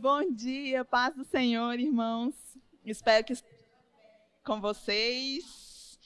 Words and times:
Bom 0.00 0.32
dia, 0.32 0.82
paz 0.82 1.14
do 1.14 1.26
Senhor, 1.26 1.78
irmãos. 1.78 2.32
Espero 2.86 3.22
que 3.22 3.34
com 4.42 4.58
vocês. 4.58 5.98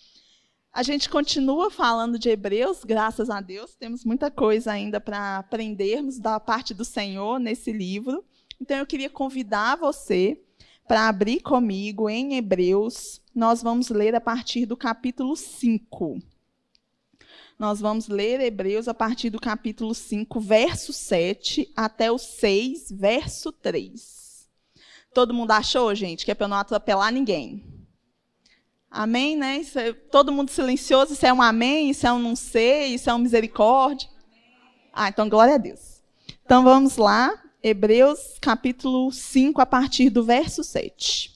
A 0.72 0.82
gente 0.82 1.08
continua 1.08 1.70
falando 1.70 2.18
de 2.18 2.28
Hebreus, 2.28 2.82
graças 2.82 3.30
a 3.30 3.40
Deus. 3.40 3.76
Temos 3.76 4.04
muita 4.04 4.32
coisa 4.32 4.72
ainda 4.72 5.00
para 5.00 5.38
aprendermos 5.38 6.18
da 6.18 6.40
parte 6.40 6.74
do 6.74 6.84
Senhor 6.84 7.38
nesse 7.38 7.70
livro. 7.70 8.24
Então 8.60 8.78
eu 8.78 8.84
queria 8.84 9.08
convidar 9.08 9.76
você 9.76 10.42
para 10.88 11.06
abrir 11.06 11.38
comigo 11.38 12.10
em 12.10 12.34
Hebreus. 12.34 13.22
Nós 13.32 13.62
vamos 13.62 13.90
ler 13.90 14.16
a 14.16 14.20
partir 14.20 14.66
do 14.66 14.76
capítulo 14.76 15.36
5. 15.36 16.18
Nós 17.58 17.80
vamos 17.80 18.08
ler 18.08 18.40
Hebreus 18.40 18.88
a 18.88 18.94
partir 18.94 19.30
do 19.30 19.40
capítulo 19.40 19.94
5, 19.94 20.40
verso 20.40 20.92
7, 20.92 21.70
até 21.76 22.10
o 22.10 22.18
6, 22.18 22.90
verso 22.90 23.52
3. 23.52 24.48
Todo 25.12 25.32
mundo 25.32 25.52
achou, 25.52 25.94
gente, 25.94 26.24
que 26.24 26.32
é 26.32 26.34
para 26.34 26.46
eu 26.46 26.48
não 26.48 26.56
atropelar 26.56 27.12
ninguém? 27.12 27.64
Amém, 28.90 29.36
né? 29.36 29.60
É, 29.76 29.92
todo 29.92 30.32
mundo 30.32 30.50
silencioso, 30.50 31.12
isso 31.12 31.24
é 31.24 31.32
um 31.32 31.40
amém, 31.40 31.90
isso 31.90 32.06
é 32.06 32.12
um 32.12 32.18
não 32.18 32.34
sei, 32.34 32.94
isso 32.94 33.08
é 33.08 33.14
um 33.14 33.18
misericórdia. 33.18 34.08
Ah, 34.92 35.08
então 35.08 35.28
glória 35.28 35.54
a 35.54 35.58
Deus. 35.58 36.02
Então 36.44 36.64
vamos 36.64 36.96
lá, 36.96 37.32
Hebreus 37.62 38.36
capítulo 38.40 39.12
5, 39.12 39.60
a 39.60 39.66
partir 39.66 40.10
do 40.10 40.24
verso 40.24 40.64
7. 40.64 41.32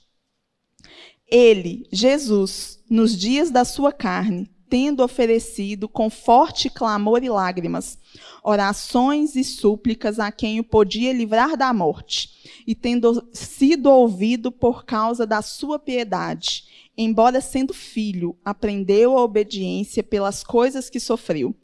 Ele, 1.29 1.87
Jesus, 1.93 2.83
nos 2.91 3.17
dias 3.17 3.51
da 3.51 3.65
sua 3.65 3.93
carne, 3.93 4.51
tendo 4.69 5.03
oferecido 5.03 5.89
com 5.89 6.11
forte 6.11 6.69
clamor 6.69 7.23
e 7.25 7.29
lágrimas, 7.29 7.99
orações 8.43 9.35
e 9.35 9.43
súplicas 9.43 10.19
a 10.19 10.31
quem 10.31 10.61
o 10.61 10.65
podia 10.65 11.13
livrar 11.13 11.57
da 11.57 11.73
morte, 11.73 12.63
e 12.67 12.75
tendo 12.75 13.27
sido 13.33 13.91
ouvido 13.91 14.53
por 14.53 14.85
causa 14.85 15.27
da 15.27 15.43
sua 15.43 15.79
piedade, 15.79 16.65
embora 16.97 17.41
sendo 17.41 17.73
filho, 17.73 18.37
aprendeu 18.45 19.17
a 19.17 19.23
obediência 19.23 20.03
pelas 20.03 20.45
coisas 20.45 20.91
que 20.91 21.01
sofreu. 21.01 21.55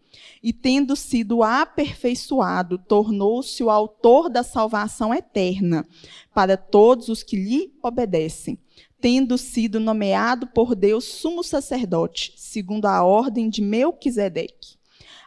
E 0.43 0.53
tendo 0.53 0.95
sido 0.95 1.43
aperfeiçoado, 1.43 2.79
tornou-se 2.79 3.63
o 3.63 3.71
autor 3.71 4.29
da 4.29 4.43
salvação 4.43 5.13
eterna 5.13 5.87
para 6.33 6.57
todos 6.57 7.09
os 7.09 7.23
que 7.23 7.37
lhe 7.37 7.73
obedecem 7.83 8.59
tendo 9.05 9.37
sido 9.37 9.79
nomeado 9.79 10.47
por 10.47 10.75
Deus 10.75 11.05
sumo 11.05 11.45
sacerdote, 11.45 12.33
segundo 12.39 12.87
a 12.87 13.05
ordem 13.05 13.51
de 13.51 13.61
Melquisedeque. 13.61 14.79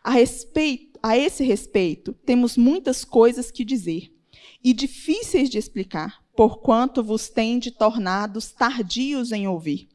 A, 0.04 0.10
respeito, 0.10 1.00
a 1.04 1.16
esse 1.16 1.44
respeito, 1.44 2.12
temos 2.26 2.58
muitas 2.58 3.06
coisas 3.06 3.52
que 3.52 3.64
dizer, 3.64 4.12
e 4.64 4.74
difíceis 4.74 5.48
de 5.48 5.60
explicar, 5.60 6.24
porquanto 6.36 7.04
vos 7.04 7.30
tende 7.30 7.70
tornados 7.70 8.52
tardios 8.52 9.32
em 9.32 9.48
ouvir. 9.48 9.88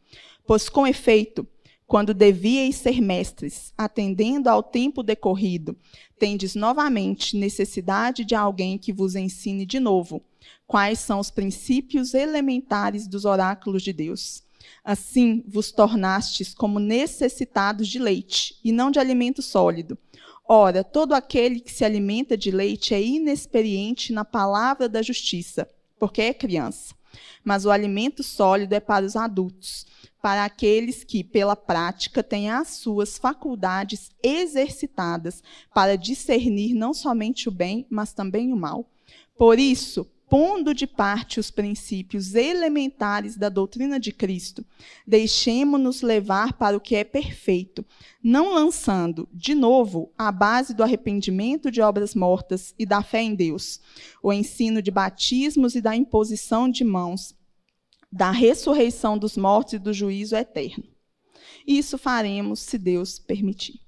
Pois, 0.47 0.69
com 0.69 0.87
efeito, 0.87 1.45
quando 1.85 2.15
devíeis 2.15 2.77
ser 2.77 3.01
mestres, 3.01 3.75
atendendo 3.77 4.49
ao 4.49 4.63
tempo 4.63 5.03
decorrido, 5.03 5.77
tendes 6.21 6.55
novamente 6.55 7.37
necessidade 7.37 8.25
de 8.25 8.37
alguém 8.37 8.79
que 8.79 8.93
vos 8.93 9.17
ensine 9.17 9.67
de 9.67 9.81
novo 9.81 10.23
quais 10.67 10.99
são 10.99 11.21
os 11.21 11.31
princípios 11.31 12.15
elementares 12.15 13.07
dos 13.07 13.25
oráculos 13.25 13.83
de 13.83 13.93
Deus. 13.93 14.43
Assim 14.85 15.45
vos 15.47 15.71
tornastes 15.71 16.55
como 16.55 16.79
necessitados 16.79 17.89
de 17.89 17.99
leite, 17.99 18.57
e 18.65 18.73
não 18.73 18.91
de 18.91 18.99
alimento 18.99 19.43
sólido. 19.43 19.99
Ora, 20.49 20.83
todo 20.83 21.15
aquele 21.15 21.61
que 21.61 21.73
se 21.73 21.85
alimenta 21.85 22.37
de 22.37 22.51
leite 22.51 22.95
é 22.95 23.03
inexperiente 23.03 24.13
na 24.13 24.25
palavra 24.25 24.89
da 24.89 25.01
justiça, 25.01 25.69
porque 25.99 26.23
é 26.23 26.35
criança. 26.35 26.95
Mas 27.45 27.65
o 27.65 27.71
alimento 27.71 28.23
sólido 28.23 28.73
é 28.75 28.81
para 28.81 29.05
os 29.05 29.17
adultos, 29.17 29.87
para 30.21 30.45
aqueles 30.45 31.05
que, 31.05 31.25
pela 31.25 31.57
prática, 31.57 32.23
têm 32.23 32.51
as 32.51 32.69
suas 32.69 33.19
faculdades 33.19 34.11
exercitadas 34.23 35.43
para 35.75 35.97
discernir 35.97 36.75
não 36.75 36.95
somente 36.95 37.49
o 37.49 37.53
bem, 37.53 37.87
mas 37.91 38.13
também 38.13 38.53
o 38.53 38.57
mal. 38.57 38.89
Por 39.37 39.59
isso, 39.59 40.07
pondo 40.33 40.73
de 40.73 40.87
parte 40.87 41.39
os 41.39 41.51
princípios 41.51 42.35
elementares 42.35 43.37
da 43.37 43.51
doutrina 43.51 44.01
de 44.01 44.11
Cristo, 44.11 44.65
deixemo-nos 45.07 46.01
levar 46.01 46.55
para 46.55 46.75
o 46.75 46.81
que 46.81 46.97
é 46.97 47.05
perfeito, 47.05 47.85
não 48.25 48.55
lançando, 48.55 49.29
de 49.31 49.55
novo, 49.55 50.11
a 50.17 50.33
base 50.33 50.73
do 50.73 50.83
arrependimento 50.83 51.71
de 51.71 51.83
obras 51.83 52.15
mortas 52.15 52.75
e 52.79 52.87
da 52.87 53.03
fé 53.03 53.21
em 53.21 53.35
Deus, 53.35 53.79
o 54.23 54.33
ensino 54.33 54.81
de 54.81 54.91
batismos 54.91 55.75
e 55.75 55.83
da 55.83 55.95
imposição 55.95 56.67
de 56.67 56.83
mãos, 56.83 57.35
da 58.11 58.31
ressurreição 58.31 59.19
dos 59.19 59.37
mortos 59.37 59.75
e 59.75 59.79
do 59.79 59.93
juízo 59.93 60.35
eterno. 60.35 60.85
Isso 61.67 61.99
faremos 61.99 62.61
se 62.61 62.79
Deus 62.79 63.19
permitir. 63.19 63.83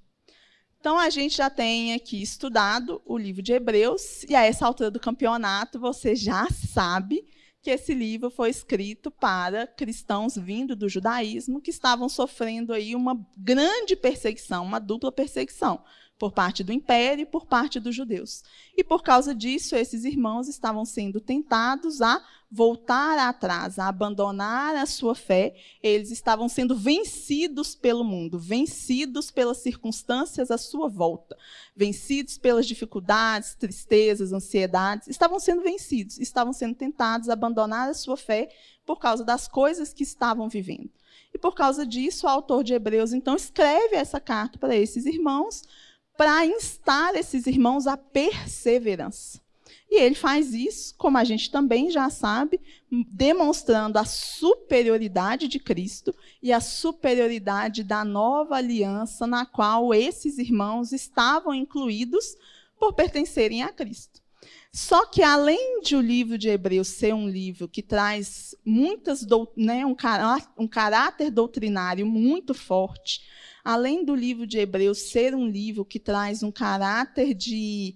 Então, 0.84 0.98
a 0.98 1.08
gente 1.08 1.38
já 1.38 1.48
tem 1.48 1.94
aqui 1.94 2.20
estudado 2.20 3.00
o 3.06 3.16
livro 3.16 3.40
de 3.40 3.54
Hebreus, 3.54 4.22
e 4.24 4.34
a 4.34 4.44
essa 4.44 4.66
altura 4.66 4.90
do 4.90 5.00
campeonato, 5.00 5.80
você 5.80 6.14
já 6.14 6.46
sabe 6.50 7.24
que 7.62 7.70
esse 7.70 7.94
livro 7.94 8.28
foi 8.30 8.50
escrito 8.50 9.10
para 9.10 9.66
cristãos 9.66 10.36
vindo 10.36 10.76
do 10.76 10.86
judaísmo 10.86 11.62
que 11.62 11.70
estavam 11.70 12.06
sofrendo 12.06 12.70
aí 12.74 12.94
uma 12.94 13.18
grande 13.34 13.96
perseguição, 13.96 14.62
uma 14.62 14.78
dupla 14.78 15.10
perseguição 15.10 15.82
por 16.18 16.32
parte 16.32 16.62
do 16.62 16.70
império 16.70 17.22
e 17.22 17.26
por 17.26 17.46
parte 17.46 17.80
dos 17.80 17.94
judeus. 17.94 18.42
E 18.76 18.84
por 18.84 19.02
causa 19.02 19.34
disso, 19.34 19.74
esses 19.74 20.04
irmãos 20.04 20.48
estavam 20.48 20.84
sendo 20.84 21.18
tentados 21.18 22.02
a 22.02 22.22
voltar 22.54 23.19
atrás, 23.19 23.81
a 23.81 23.88
abandonar 23.88 24.76
a 24.76 24.87
sua 24.87 25.15
fé. 25.15 25.56
Eles 25.82 26.12
estavam 26.12 26.48
sendo 26.48 26.76
vencidos 26.76 27.75
pelo 27.75 28.04
mundo, 28.04 28.38
vencidos 28.38 29.28
pelas 29.31 29.59
circunstâncias 29.59 30.53
à 30.53 30.56
sua 30.56 30.88
volta, 30.88 31.37
vencidos 31.75 32.38
pelas 32.38 32.64
dificuldades, 32.64 33.56
tristezas, 33.56 34.32
ansiedades. 34.32 35.09
Estavam 35.09 35.41
sendo 35.41 35.62
vencidos, 35.62 36.19
estavam 36.20 36.53
sendo 36.53 36.76
tentados 36.76 37.28
a 37.28 37.32
abandonar 37.32 37.88
a 37.88 37.94
sua 37.94 38.16
fé 38.16 38.48
por 38.87 39.00
causa 39.00 39.25
das 39.25 39.48
coisas 39.48 39.93
que 39.93 40.04
estavam 40.04 40.48
vivendo. 40.48 40.91
E 41.34 41.38
por 41.38 41.56
causa 41.56 41.84
disso, 41.84 42.26
o 42.26 42.31
autor 42.31 42.62
de 42.62 42.72
Hebreus 42.72 43.12
então 43.12 43.34
escreve 43.34 43.97
essa 43.97 44.20
carta 44.20 44.59
para 44.59 44.76
esses 44.76 45.06
irmãos 45.06 45.62
para 46.16 46.47
instar 46.47 47.16
esses 47.16 47.48
irmãos 47.48 47.88
à 47.88 47.97
perseverança. 47.97 49.44
E 49.94 49.97
ele 49.97 50.16
faz 50.16 50.53
isso, 50.53 50.93
como 50.99 51.16
a 51.16 51.22
gente 51.22 51.49
também 51.53 51.88
já 51.88 52.10
sabe, 52.10 52.60
demonstrando 53.12 53.97
a 53.97 54.05
superioridade 54.05 55.47
de 55.47 55.60
Cristo 55.60 56.12
e 56.43 56.53
a 56.53 56.60
superioridade 56.60 57.84
da 57.84 58.05
nova 58.05 58.56
aliança 58.56 59.25
na 59.25 59.47
qual 59.47 59.94
esses 59.94 60.37
irmãos 60.37 60.91
estavam 60.91 61.55
incluídos 61.55 62.37
por 62.77 62.93
pertencerem 62.93 63.62
a 63.62 63.69
Cristo. 63.69 64.21
Só 64.72 65.06
que, 65.06 65.22
além 65.22 65.81
de 65.81 65.94
o 65.94 66.00
livro 66.00 66.37
de 66.37 66.49
Hebreus 66.49 66.88
ser 66.88 67.15
um 67.15 67.28
livro 67.28 67.69
que 67.69 67.81
traz 67.81 68.53
muitas, 68.65 69.25
né, 69.56 69.87
um, 69.87 69.94
um 70.59 70.66
caráter 70.66 71.31
doutrinário 71.31 72.05
muito 72.05 72.53
forte, 72.53 73.22
além 73.62 74.05
do 74.05 74.16
livro 74.16 74.44
de 74.44 74.59
Hebreus 74.59 75.12
ser 75.12 75.37
um 75.37 75.47
livro 75.47 75.84
que 75.84 76.00
traz 76.00 76.43
um 76.43 76.50
caráter 76.50 77.32
de 77.32 77.94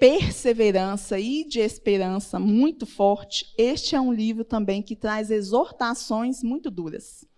perseverança 0.00 1.20
e 1.20 1.44
de 1.44 1.60
esperança 1.60 2.38
muito 2.38 2.86
forte, 2.86 3.52
este 3.58 3.94
é 3.94 4.00
um 4.00 4.10
livro 4.10 4.44
também 4.44 4.80
que 4.80 4.96
traz 4.96 5.30
exortações 5.30 6.42
muito 6.42 6.70
duras. 6.70 7.28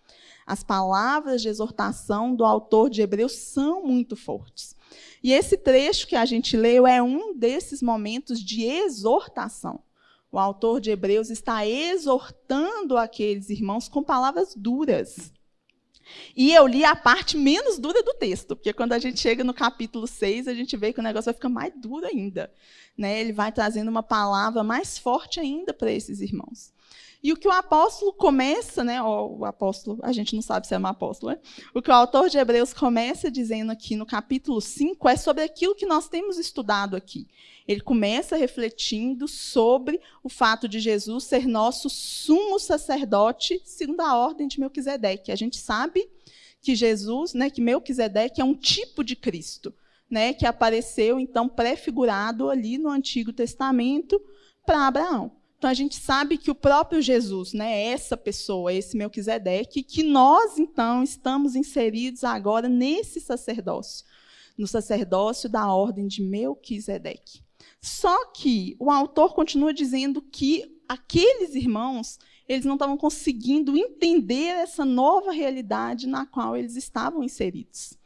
As 0.46 0.62
palavras 0.62 1.42
de 1.42 1.48
exortação 1.48 2.36
do 2.36 2.44
autor 2.44 2.88
de 2.88 3.02
Hebreus 3.02 3.32
são 3.32 3.84
muito 3.84 4.14
fortes. 4.14 4.76
E 5.24 5.32
esse 5.32 5.56
trecho 5.56 6.06
que 6.06 6.14
a 6.14 6.24
gente 6.24 6.56
leu 6.56 6.86
é 6.86 7.02
um 7.02 7.36
desses 7.36 7.82
momentos 7.82 8.38
de 8.40 8.62
exortação. 8.62 9.82
O 10.30 10.38
autor 10.38 10.80
de 10.80 10.90
Hebreus 10.90 11.30
está 11.30 11.66
exortando 11.66 12.96
aqueles 12.96 13.50
irmãos 13.50 13.88
com 13.88 14.04
palavras 14.04 14.54
duras. 14.54 15.32
E 16.36 16.52
eu 16.52 16.66
li 16.66 16.84
a 16.84 16.94
parte 16.94 17.36
menos 17.36 17.78
dura 17.78 18.02
do 18.02 18.14
texto, 18.14 18.56
porque 18.56 18.72
quando 18.72 18.92
a 18.92 18.98
gente 18.98 19.20
chega 19.20 19.44
no 19.44 19.54
capítulo 19.54 20.06
6, 20.06 20.48
a 20.48 20.54
gente 20.54 20.76
vê 20.76 20.92
que 20.92 21.00
o 21.00 21.02
negócio 21.02 21.26
vai 21.26 21.34
ficar 21.34 21.48
mais 21.48 21.72
duro 21.76 22.06
ainda. 22.06 22.52
Né? 22.96 23.20
Ele 23.20 23.32
vai 23.32 23.52
trazendo 23.52 23.88
uma 23.88 24.02
palavra 24.02 24.62
mais 24.62 24.98
forte 24.98 25.40
ainda 25.40 25.72
para 25.72 25.90
esses 25.90 26.20
irmãos. 26.20 26.72
E 27.22 27.32
o 27.32 27.36
que 27.36 27.46
o 27.46 27.52
apóstolo 27.52 28.12
começa, 28.12 28.82
né, 28.82 29.00
o 29.00 29.44
apóstolo, 29.44 30.00
a 30.02 30.10
gente 30.10 30.34
não 30.34 30.42
sabe 30.42 30.66
se 30.66 30.74
é 30.74 30.78
um 30.78 30.86
apóstolo, 30.86 31.32
né? 31.32 31.38
o 31.72 31.80
que 31.80 31.88
o 31.88 31.94
autor 31.94 32.28
de 32.28 32.36
Hebreus 32.36 32.74
começa 32.74 33.30
dizendo 33.30 33.70
aqui 33.70 33.94
no 33.94 34.04
capítulo 34.04 34.60
5 34.60 35.08
é 35.08 35.16
sobre 35.16 35.44
aquilo 35.44 35.76
que 35.76 35.86
nós 35.86 36.08
temos 36.08 36.36
estudado 36.36 36.96
aqui. 36.96 37.28
Ele 37.68 37.80
começa 37.80 38.36
refletindo 38.36 39.28
sobre 39.28 40.00
o 40.24 40.28
fato 40.28 40.66
de 40.66 40.80
Jesus 40.80 41.22
ser 41.22 41.46
nosso 41.46 41.88
sumo 41.88 42.58
sacerdote 42.58 43.62
segundo 43.64 44.00
a 44.00 44.16
ordem 44.16 44.48
de 44.48 44.58
Melquisedeque. 44.58 45.30
A 45.30 45.36
gente 45.36 45.58
sabe 45.58 46.10
que 46.60 46.74
Jesus, 46.74 47.34
né, 47.34 47.50
que 47.50 47.60
Melquisedeque 47.60 48.40
é 48.40 48.44
um 48.44 48.54
tipo 48.54 49.04
de 49.04 49.14
Cristo, 49.14 49.72
né, 50.10 50.32
que 50.32 50.44
apareceu 50.44 51.20
então 51.20 51.48
prefigurado 51.48 52.50
ali 52.50 52.78
no 52.78 52.88
Antigo 52.88 53.32
Testamento 53.32 54.20
para 54.66 54.88
Abraão. 54.88 55.41
Então 55.62 55.70
a 55.70 55.74
gente 55.74 55.94
sabe 55.94 56.38
que 56.38 56.50
o 56.50 56.56
próprio 56.56 57.00
Jesus, 57.00 57.52
né, 57.52 57.84
essa 57.84 58.16
pessoa, 58.16 58.72
esse 58.72 58.96
Melquisedeque, 58.96 59.84
que 59.84 60.02
nós 60.02 60.58
então 60.58 61.04
estamos 61.04 61.54
inseridos 61.54 62.24
agora 62.24 62.68
nesse 62.68 63.20
sacerdócio, 63.20 64.04
no 64.58 64.66
sacerdócio 64.66 65.48
da 65.48 65.72
ordem 65.72 66.08
de 66.08 66.20
Melquisedeque. 66.20 67.44
Só 67.80 68.26
que 68.32 68.74
o 68.76 68.90
autor 68.90 69.34
continua 69.34 69.72
dizendo 69.72 70.20
que 70.20 70.80
aqueles 70.88 71.54
irmãos, 71.54 72.18
eles 72.48 72.64
não 72.64 72.74
estavam 72.74 72.96
conseguindo 72.96 73.76
entender 73.76 74.48
essa 74.48 74.84
nova 74.84 75.30
realidade 75.30 76.08
na 76.08 76.26
qual 76.26 76.56
eles 76.56 76.74
estavam 76.74 77.22
inseridos. 77.22 77.96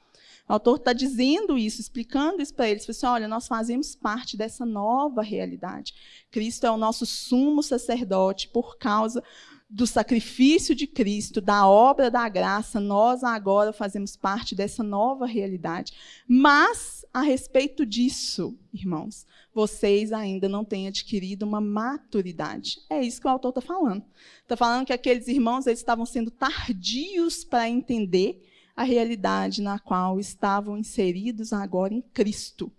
O 0.48 0.52
autor 0.52 0.76
está 0.76 0.92
dizendo 0.92 1.58
isso, 1.58 1.80
explicando 1.80 2.40
isso 2.40 2.54
para 2.54 2.68
eles. 2.68 2.88
Assim, 2.88 3.06
olha, 3.06 3.26
nós 3.26 3.48
fazemos 3.48 3.96
parte 3.96 4.36
dessa 4.36 4.64
nova 4.64 5.22
realidade. 5.22 5.94
Cristo 6.30 6.66
é 6.66 6.70
o 6.70 6.76
nosso 6.76 7.04
sumo 7.04 7.62
sacerdote 7.62 8.48
por 8.48 8.78
causa 8.78 9.22
do 9.68 9.86
sacrifício 9.86 10.74
de 10.74 10.86
Cristo, 10.86 11.40
da 11.40 11.68
obra 11.68 12.08
da 12.08 12.28
graça, 12.28 12.78
nós 12.78 13.24
agora 13.24 13.72
fazemos 13.72 14.16
parte 14.16 14.54
dessa 14.54 14.82
nova 14.82 15.26
realidade. 15.26 15.92
Mas, 16.28 17.04
a 17.12 17.20
respeito 17.20 17.84
disso, 17.84 18.56
irmãos, 18.72 19.26
vocês 19.52 20.12
ainda 20.12 20.48
não 20.48 20.64
têm 20.64 20.86
adquirido 20.86 21.42
uma 21.42 21.60
maturidade. 21.60 22.78
É 22.88 23.02
isso 23.02 23.20
que 23.20 23.26
o 23.26 23.30
autor 23.30 23.48
está 23.48 23.60
falando. 23.60 24.04
Está 24.42 24.56
falando 24.56 24.86
que 24.86 24.92
aqueles 24.92 25.26
irmãos 25.26 25.66
eles 25.66 25.80
estavam 25.80 26.06
sendo 26.06 26.30
tardios 26.30 27.42
para 27.42 27.68
entender 27.68 28.45
a 28.76 28.82
realidade 28.82 29.62
na 29.62 29.78
qual 29.78 30.20
estavam 30.20 30.76
inseridos 30.76 31.52
agora 31.52 31.94
em 31.94 32.02
Cristo. 32.02 32.70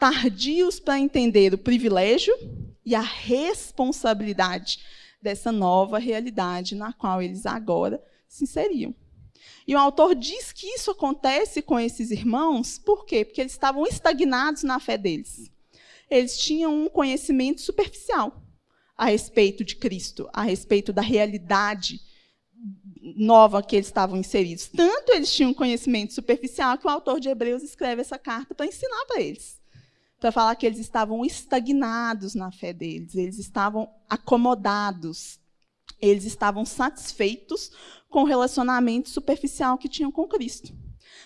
Tardios 0.00 0.80
para 0.80 0.98
entender 0.98 1.52
o 1.52 1.58
privilégio 1.58 2.34
e 2.84 2.94
a 2.94 3.00
responsabilidade 3.00 4.78
dessa 5.20 5.52
nova 5.52 5.98
realidade 5.98 6.74
na 6.74 6.92
qual 6.92 7.20
eles 7.20 7.44
agora 7.44 8.02
se 8.26 8.44
inseriam. 8.44 8.94
E 9.66 9.74
o 9.74 9.78
autor 9.78 10.14
diz 10.14 10.52
que 10.52 10.66
isso 10.66 10.90
acontece 10.90 11.60
com 11.60 11.78
esses 11.78 12.10
irmãos, 12.10 12.78
por 12.78 13.04
quê? 13.04 13.24
Porque 13.24 13.40
eles 13.40 13.52
estavam 13.52 13.86
estagnados 13.86 14.62
na 14.62 14.80
fé 14.80 14.96
deles. 14.96 15.50
Eles 16.08 16.38
tinham 16.38 16.72
um 16.72 16.88
conhecimento 16.88 17.60
superficial 17.60 18.42
a 18.96 19.06
respeito 19.06 19.64
de 19.64 19.76
Cristo, 19.76 20.28
a 20.32 20.42
respeito 20.42 20.92
da 20.92 21.02
realidade 21.02 22.00
nova 23.14 23.62
que 23.62 23.76
eles 23.76 23.86
estavam 23.86 24.16
inseridos. 24.16 24.66
Tanto 24.66 25.12
eles 25.12 25.32
tinham 25.32 25.54
conhecimento 25.54 26.12
superficial 26.12 26.76
que 26.76 26.86
o 26.86 26.90
autor 26.90 27.20
de 27.20 27.28
Hebreus 27.28 27.62
escreve 27.62 28.00
essa 28.00 28.18
carta 28.18 28.54
para 28.54 28.66
ensinar 28.66 29.04
para 29.06 29.20
eles. 29.20 29.60
Para 30.18 30.32
falar 30.32 30.56
que 30.56 30.66
eles 30.66 30.78
estavam 30.78 31.24
estagnados 31.24 32.34
na 32.34 32.50
fé 32.50 32.72
deles, 32.72 33.14
eles 33.14 33.38
estavam 33.38 33.88
acomodados, 34.08 35.38
eles 36.00 36.24
estavam 36.24 36.64
satisfeitos 36.64 37.70
com 38.08 38.22
o 38.22 38.26
relacionamento 38.26 39.10
superficial 39.10 39.76
que 39.78 39.88
tinham 39.88 40.10
com 40.10 40.26
Cristo. 40.26 40.72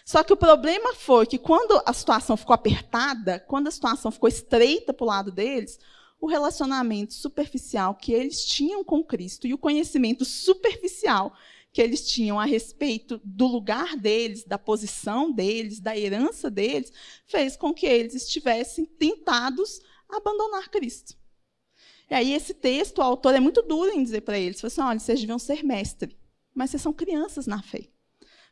Só 0.05 0.23
que 0.23 0.33
o 0.33 0.37
problema 0.37 0.93
foi 0.95 1.25
que 1.25 1.39
quando 1.39 1.81
a 1.87 1.93
situação 1.93 2.37
ficou 2.37 2.55
apertada, 2.55 3.39
quando 3.39 3.69
a 3.69 3.71
situação 3.71 4.11
ficou 4.11 4.29
estreita 4.29 4.93
para 4.93 5.05
o 5.05 5.09
lado 5.09 5.31
deles, 5.31 5.79
o 6.21 6.27
relacionamento 6.27 7.15
superficial 7.15 7.95
que 7.95 8.13
eles 8.13 8.45
tinham 8.45 8.85
com 8.85 9.03
Cristo 9.03 9.47
e 9.47 9.55
o 9.55 9.59
conhecimento 9.59 10.25
superficial 10.25 11.33
que 11.73 11.81
eles 11.81 12.09
tinham 12.09 12.39
a 12.39 12.45
respeito 12.45 13.21
do 13.25 13.47
lugar 13.47 13.97
deles, 13.97 14.45
da 14.45 14.59
posição 14.59 15.31
deles, 15.31 15.81
da 15.81 15.97
herança 15.97 16.51
deles, 16.51 16.93
fez 17.27 17.57
com 17.57 17.73
que 17.73 17.87
eles 17.87 18.15
estivessem 18.15 18.85
tentados 18.85 19.81
a 20.09 20.17
abandonar 20.17 20.69
Cristo. 20.69 21.17
E 22.11 22.15
aí 22.15 22.33
esse 22.33 22.53
texto, 22.53 22.99
o 22.99 23.03
autor 23.03 23.35
é 23.35 23.41
muito 23.41 23.63
duro 23.63 23.93
em 23.93 24.03
dizer 24.03 24.23
para 24.23 24.39
eles, 24.39 24.65
assim, 24.65 24.81
olha, 24.81 24.99
vocês 24.99 25.21
deviam 25.21 25.39
ser 25.39 25.63
mestre, 25.63 26.19
mas 26.53 26.71
vocês 26.71 26.83
são 26.83 26.93
crianças 26.93 27.47
na 27.47 27.63
fé. 27.63 27.89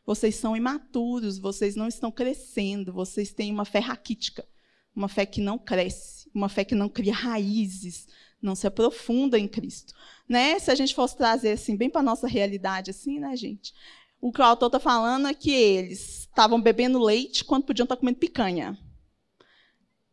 Vocês 0.05 0.35
são 0.35 0.55
imaturos, 0.55 1.37
vocês 1.37 1.75
não 1.75 1.87
estão 1.87 2.09
crescendo, 2.09 2.93
vocês 2.93 3.33
têm 3.33 3.51
uma 3.51 3.65
fé 3.65 3.79
raquítica, 3.79 4.47
uma 4.95 5.09
fé 5.09 5.25
que 5.25 5.41
não 5.41 5.57
cresce, 5.57 6.31
uma 6.33 6.47
fé 6.47 6.63
que 6.63 6.73
não 6.73 6.87
cria 6.87 7.13
raízes, 7.13 8.07
não 8.41 8.55
se 8.55 8.67
aprofunda 8.67 9.37
em 9.37 9.47
Cristo. 9.47 9.93
Né? 10.27 10.59
Se 10.59 10.71
a 10.71 10.75
gente 10.75 10.95
fosse 10.95 11.17
trazer 11.17 11.51
assim 11.51 11.75
bem 11.75 11.89
para 11.89 12.01
a 12.01 12.03
nossa 12.03 12.27
realidade, 12.27 12.91
assim, 12.91 13.19
né, 13.19 13.35
gente? 13.35 13.73
O 14.21 14.31
que 14.31 14.41
o 14.41 14.43
autor 14.43 14.67
está 14.67 14.79
falando 14.79 15.27
é 15.27 15.33
que 15.33 15.51
eles 15.51 16.19
estavam 16.21 16.61
bebendo 16.61 16.99
leite 16.99 17.43
quando 17.45 17.65
podiam 17.65 17.85
estar 17.85 17.95
comendo 17.95 18.19
picanha. 18.19 18.77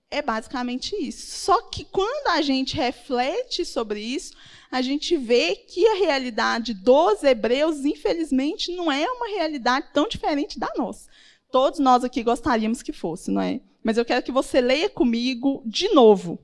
É 0.08 0.23
basicamente 0.23 0.94
isso. 0.94 1.44
Só 1.44 1.62
que 1.62 1.84
quando 1.84 2.28
a 2.28 2.40
gente 2.40 2.76
reflete 2.76 3.64
sobre 3.64 4.00
isso, 4.00 4.32
a 4.70 4.81
gente 4.81 5.17
vê 5.17 5.56
que 5.56 5.87
a 5.88 5.96
realidade 5.96 6.73
dos 6.73 7.25
hebreus, 7.25 7.84
infelizmente, 7.84 8.75
não 8.75 8.90
é 8.90 9.05
uma 9.11 9.26
realidade 9.26 9.88
tão 9.93 10.08
diferente 10.08 10.58
da 10.58 10.73
nossa. 10.76 11.08
Todos 11.50 11.81
nós 11.81 12.05
aqui 12.05 12.23
gostaríamos 12.23 12.82
que 12.82 12.93
fosse, 12.93 13.31
não 13.31 13.43
é? 13.43 13.61
Mas 13.82 13.99
eu 13.99 14.05
quero 14.05 14.23
que 14.23 14.32
você 14.32 14.61
leia 14.61 14.88
comigo 14.88 15.62
de 15.67 15.88
novo 15.88 16.38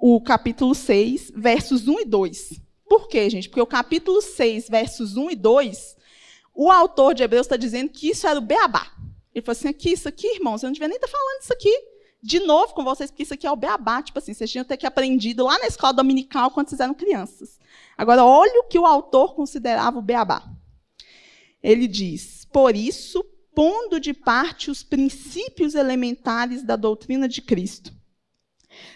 o 0.00 0.18
capítulo 0.18 0.74
6, 0.74 1.32
versos 1.36 1.86
1 1.86 2.00
e 2.00 2.04
2. 2.06 2.60
Por 2.88 3.06
quê, 3.06 3.28
gente? 3.28 3.50
Porque 3.50 3.60
o 3.60 3.66
capítulo 3.66 4.22
6, 4.22 4.68
versos 4.68 5.16
1 5.16 5.30
e 5.32 5.36
2, 5.36 5.96
o 6.54 6.70
autor 6.70 7.14
de 7.14 7.22
Hebreus 7.22 7.46
está 7.46 7.56
dizendo 7.56 7.90
que 7.90 8.08
isso 8.08 8.26
era 8.26 8.38
o 8.38 8.42
beabá. 8.42 8.90
Ele 9.34 9.44
falou 9.44 9.56
assim: 9.56 9.68
aqui, 9.68 9.92
isso 9.92 10.08
aqui, 10.08 10.26
irmãos, 10.36 10.62
eu 10.62 10.68
não 10.68 10.72
devia 10.72 10.88
nem 10.88 10.96
estar 10.96 11.06
tá 11.06 11.12
falando 11.12 11.42
isso 11.42 11.52
aqui 11.52 11.90
de 12.22 12.40
novo 12.40 12.74
com 12.74 12.82
vocês, 12.82 13.10
porque 13.10 13.22
isso 13.22 13.34
aqui 13.34 13.46
é 13.46 13.52
o 13.52 13.56
beabá. 13.56 14.02
Tipo 14.02 14.18
assim, 14.18 14.32
vocês 14.32 14.50
tinham 14.50 14.64
que 14.64 14.76
ter 14.76 14.86
aprendido 14.86 15.44
lá 15.44 15.58
na 15.58 15.66
escola 15.66 15.92
dominical 15.92 16.50
quando 16.50 16.68
vocês 16.68 16.80
eram 16.80 16.94
crianças. 16.94 17.58
Agora, 17.96 18.24
olha 18.24 18.60
o 18.60 18.64
que 18.64 18.78
o 18.78 18.86
autor 18.86 19.34
considerava 19.34 19.98
o 19.98 20.02
beabá. 20.02 20.42
Ele 21.62 21.86
diz: 21.86 22.46
Por 22.50 22.74
isso, 22.74 23.22
pondo 23.54 24.00
de 24.00 24.14
parte 24.14 24.70
os 24.70 24.82
princípios 24.82 25.74
elementares 25.74 26.62
da 26.62 26.74
doutrina 26.74 27.28
de 27.28 27.42
Cristo 27.42 27.99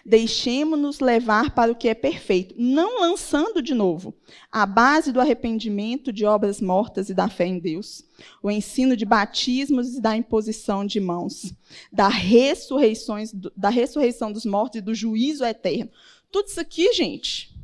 Deixemos-nos 0.04 1.00
levar 1.00 1.54
para 1.54 1.72
o 1.72 1.74
que 1.74 1.88
é 1.88 1.94
perfeito, 1.94 2.54
não 2.58 3.00
lançando 3.00 3.62
de 3.62 3.74
novo 3.74 4.14
a 4.52 4.66
base 4.66 5.12
do 5.12 5.20
arrependimento 5.20 6.12
de 6.12 6.24
obras 6.24 6.60
mortas 6.60 7.08
e 7.08 7.14
da 7.14 7.28
fé 7.28 7.46
em 7.46 7.58
Deus, 7.58 8.04
o 8.42 8.50
ensino 8.50 8.96
de 8.96 9.04
batismos 9.04 9.94
e 9.94 10.00
da 10.00 10.16
imposição 10.16 10.84
de 10.84 11.00
mãos, 11.00 11.54
da, 11.92 12.08
ressurreições, 12.08 13.32
da 13.56 13.70
ressurreição 13.70 14.30
dos 14.30 14.44
mortos 14.44 14.78
e 14.78 14.82
do 14.82 14.94
juízo 14.94 15.44
eterno. 15.44 15.90
Tudo 16.30 16.48
isso 16.48 16.60
aqui, 16.60 16.92
gente, 16.92 17.54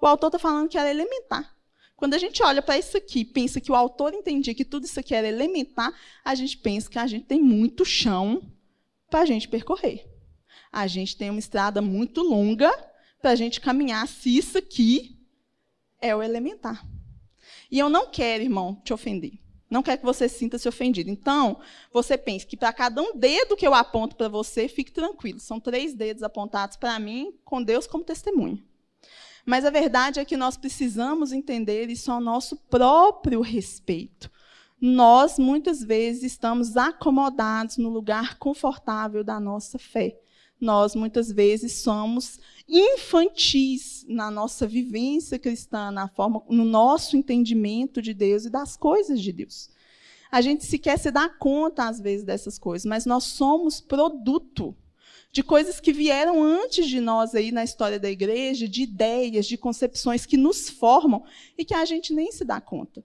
o 0.00 0.06
autor 0.06 0.28
está 0.28 0.38
falando 0.38 0.68
que 0.68 0.78
era 0.78 0.90
elementar. 0.90 1.54
Quando 1.96 2.14
a 2.14 2.18
gente 2.18 2.42
olha 2.42 2.60
para 2.60 2.78
isso 2.78 2.96
aqui, 2.96 3.24
pensa 3.24 3.60
que 3.60 3.72
o 3.72 3.74
autor 3.74 4.12
entendia 4.12 4.54
que 4.54 4.64
tudo 4.64 4.84
isso 4.84 5.00
aqui 5.00 5.14
era 5.14 5.26
elementar, 5.26 5.92
a 6.24 6.34
gente 6.34 6.56
pensa 6.58 6.90
que 6.90 6.98
a 6.98 7.06
gente 7.06 7.24
tem 7.24 7.40
muito 7.40 7.84
chão 7.84 8.42
para 9.08 9.20
a 9.20 9.26
gente 9.26 9.48
percorrer 9.48 10.15
a 10.72 10.86
gente 10.86 11.16
tem 11.16 11.30
uma 11.30 11.38
estrada 11.38 11.80
muito 11.80 12.22
longa 12.22 12.72
para 13.20 13.30
a 13.30 13.36
gente 13.36 13.60
caminhar 13.60 14.06
se 14.06 14.36
isso 14.36 14.58
aqui 14.58 15.18
é 16.00 16.14
o 16.14 16.22
elementar. 16.22 16.86
E 17.70 17.78
eu 17.78 17.88
não 17.88 18.10
quero, 18.10 18.42
irmão, 18.42 18.80
te 18.84 18.92
ofender. 18.92 19.32
Não 19.68 19.82
quero 19.82 19.98
que 19.98 20.04
você 20.04 20.28
sinta-se 20.28 20.68
ofendido. 20.68 21.10
Então, 21.10 21.58
você 21.92 22.16
pense 22.16 22.46
que 22.46 22.56
para 22.56 22.72
cada 22.72 23.02
um 23.02 23.16
dedo 23.16 23.56
que 23.56 23.66
eu 23.66 23.74
aponto 23.74 24.14
para 24.14 24.28
você, 24.28 24.68
fique 24.68 24.92
tranquilo. 24.92 25.40
São 25.40 25.58
três 25.58 25.92
dedos 25.92 26.22
apontados 26.22 26.76
para 26.76 26.98
mim, 27.00 27.34
com 27.44 27.62
Deus 27.62 27.86
como 27.86 28.04
testemunha. 28.04 28.62
Mas 29.44 29.64
a 29.64 29.70
verdade 29.70 30.20
é 30.20 30.24
que 30.24 30.36
nós 30.36 30.56
precisamos 30.56 31.32
entender 31.32 31.90
isso 31.90 32.10
ao 32.12 32.20
nosso 32.20 32.56
próprio 32.56 33.40
respeito. 33.40 34.30
Nós, 34.80 35.38
muitas 35.38 35.82
vezes, 35.82 36.22
estamos 36.22 36.76
acomodados 36.76 37.76
no 37.76 37.88
lugar 37.88 38.38
confortável 38.38 39.24
da 39.24 39.40
nossa 39.40 39.78
fé 39.78 40.20
nós 40.60 40.94
muitas 40.94 41.30
vezes 41.30 41.74
somos 41.80 42.38
infantis 42.68 44.04
na 44.08 44.30
nossa 44.30 44.66
vivência 44.66 45.38
cristã, 45.38 45.90
na 45.90 46.08
forma, 46.08 46.42
no 46.48 46.64
nosso 46.64 47.16
entendimento 47.16 48.02
de 48.02 48.12
Deus 48.12 48.44
e 48.44 48.50
das 48.50 48.76
coisas 48.76 49.20
de 49.20 49.32
Deus. 49.32 49.70
A 50.30 50.40
gente 50.40 50.64
sequer 50.64 50.98
se 50.98 51.10
dá 51.10 51.28
conta 51.28 51.88
às 51.88 52.00
vezes 52.00 52.24
dessas 52.24 52.58
coisas, 52.58 52.84
mas 52.84 53.06
nós 53.06 53.24
somos 53.24 53.80
produto 53.80 54.76
de 55.30 55.42
coisas 55.42 55.78
que 55.78 55.92
vieram 55.92 56.42
antes 56.42 56.88
de 56.88 57.00
nós 57.00 57.34
aí 57.34 57.52
na 57.52 57.62
história 57.62 58.00
da 58.00 58.10
igreja, 58.10 58.66
de 58.66 58.82
ideias, 58.82 59.46
de 59.46 59.56
concepções 59.56 60.24
que 60.24 60.36
nos 60.36 60.70
formam 60.70 61.24
e 61.56 61.64
que 61.64 61.74
a 61.74 61.84
gente 61.84 62.12
nem 62.12 62.32
se 62.32 62.44
dá 62.44 62.60
conta. 62.60 63.04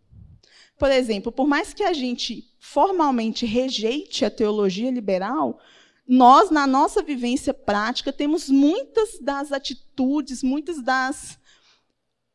Por 0.78 0.90
exemplo, 0.90 1.32
por 1.32 1.46
mais 1.46 1.74
que 1.74 1.84
a 1.84 1.94
gente 1.94 2.44
formalmente 2.60 3.46
rejeite 3.46 4.26
a 4.26 4.32
teologia 4.32 4.90
liberal, 4.90 5.60
nós, 6.08 6.50
na 6.50 6.68
nossa 6.68 7.02
vivência 7.02 7.54
prática, 7.54 8.12
temos 8.12 8.50
muitas 8.50 9.20
das 9.20 9.52
atitudes, 9.52 10.44
muitas 10.44 10.82
das, 10.82 11.40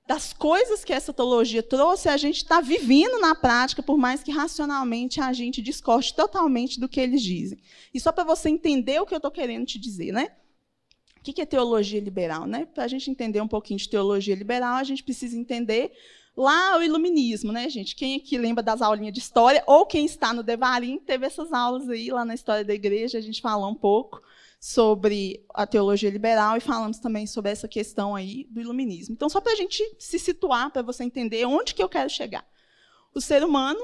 das 0.07 0.33
coisas 0.33 0.85
que 0.85 0.93
essa 0.93 1.13
teologia 1.13 1.63
trouxe, 1.63 2.09
a 2.09 2.17
gente 2.17 2.37
está 2.37 2.61
vivendo 2.61 3.21
na 3.21 3.35
prática, 3.35 3.83
por 3.83 3.99
mais 3.99 4.23
que 4.23 4.31
racionalmente 4.31 5.21
a 5.21 5.33
gente 5.33 5.61
discorde 5.61 6.15
totalmente 6.15 6.81
do 6.81 6.89
que 6.89 7.01
eles 7.01 7.23
dizem. 7.23 7.59
E 7.93 8.01
só 8.01 8.13
para 8.13 8.25
você 8.25 8.49
entender 8.49 9.01
o 9.01 9.07
que 9.07 9.15
eu 9.15 9.19
estou 9.19 9.31
querendo 9.31 9.67
te 9.67 9.79
dizer, 9.79 10.13
né? 10.13 10.31
que 11.33 11.41
é 11.41 11.47
teologia 11.47 12.01
liberal? 12.01 12.47
Né? 12.47 12.67
Para 12.67 12.85
a 12.85 12.89
gente 12.89 13.11
entender 13.11 13.41
um 13.41 13.49
pouquinho 13.49 13.79
de 13.79 13.89
teologia 13.89 14.35
liberal, 14.35 14.77
a 14.77 14.85
gente 14.85 15.03
precisa 15.03 15.37
entender 15.37 15.93
lá 16.37 16.77
o 16.77 16.83
iluminismo, 16.83 17.53
né, 17.53 17.69
gente? 17.69 17.97
Quem 17.97 18.17
aqui 18.17 18.37
lembra 18.37 18.63
das 18.63 18.83
aulinhas 18.83 19.15
de 19.15 19.21
história, 19.21 19.65
ou 19.67 19.87
quem 19.87 20.05
está 20.05 20.35
no 20.35 20.43
Devarim, 20.43 20.99
teve 20.99 21.25
essas 21.25 21.53
aulas 21.53 21.89
aí 21.89 22.11
lá 22.11 22.25
na 22.25 22.35
história 22.35 22.65
da 22.65 22.75
igreja, 22.75 23.19
a 23.19 23.23
gente 23.23 23.41
falou 23.41 23.71
um 23.71 23.75
pouco 23.75 24.21
sobre 24.61 25.45
a 25.55 25.67
teologia 25.67 26.11
liberal 26.11 26.57
e 26.57 26.61
falamos 26.61 26.99
também 26.99 27.27
sobre 27.27 27.51
essa 27.51 27.69
questão 27.69 28.15
aí 28.15 28.47
do 28.51 28.61
iluminismo. 28.61 29.15
Então, 29.15 29.29
só 29.29 29.41
para 29.41 29.53
a 29.53 29.57
gente 29.57 29.83
se 29.99 30.19
situar, 30.19 30.71
para 30.71 30.83
você 30.83 31.05
entender 31.05 31.47
onde 31.47 31.75
que 31.75 31.83
eu 31.83 31.89
quero 31.89 32.11
chegar. 32.11 32.45
O 33.15 33.21
ser 33.21 33.45
humano, 33.45 33.81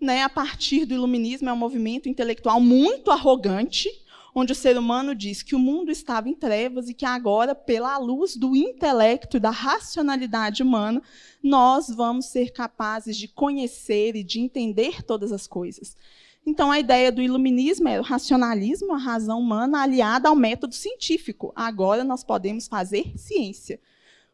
né, 0.00 0.22
a 0.22 0.28
partir 0.28 0.84
do 0.84 0.94
iluminismo, 0.94 1.48
é 1.48 1.52
um 1.52 1.56
movimento 1.56 2.08
intelectual 2.08 2.60
muito 2.60 3.10
arrogante, 3.10 3.88
onde 4.34 4.52
o 4.52 4.56
ser 4.56 4.76
humano 4.76 5.14
diz 5.14 5.42
que 5.42 5.54
o 5.54 5.58
mundo 5.58 5.92
estava 5.92 6.28
em 6.28 6.34
trevas 6.34 6.88
e 6.88 6.94
que 6.94 7.06
agora, 7.06 7.54
pela 7.54 7.96
luz 7.98 8.36
do 8.36 8.56
intelecto 8.56 9.36
e 9.36 9.40
da 9.40 9.50
racionalidade 9.50 10.62
humana, 10.62 11.00
nós 11.42 11.88
vamos 11.88 12.26
ser 12.26 12.50
capazes 12.50 13.16
de 13.16 13.28
conhecer 13.28 14.16
e 14.16 14.24
de 14.24 14.40
entender 14.40 15.02
todas 15.02 15.30
as 15.30 15.46
coisas. 15.46 15.96
Então, 16.44 16.70
a 16.70 16.78
ideia 16.78 17.12
do 17.12 17.22
iluminismo 17.22 17.88
é 17.88 17.98
o 17.98 18.02
racionalismo, 18.02 18.92
a 18.92 18.98
razão 18.98 19.40
humana 19.40 19.82
aliada 19.82 20.28
ao 20.28 20.36
método 20.36 20.74
científico. 20.74 21.52
Agora 21.54 22.02
nós 22.02 22.24
podemos 22.24 22.66
fazer 22.66 23.12
ciência. 23.16 23.80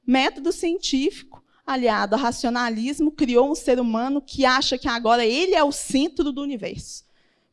Método 0.04 0.50
científico 0.50 1.44
aliado 1.64 2.16
ao 2.16 2.20
racionalismo 2.20 3.12
criou 3.12 3.52
um 3.52 3.54
ser 3.54 3.78
humano 3.78 4.20
que 4.20 4.44
acha 4.44 4.76
que 4.76 4.88
agora 4.88 5.24
ele 5.24 5.54
é 5.54 5.62
o 5.62 5.70
centro 5.70 6.32
do 6.32 6.42
universo. 6.42 7.04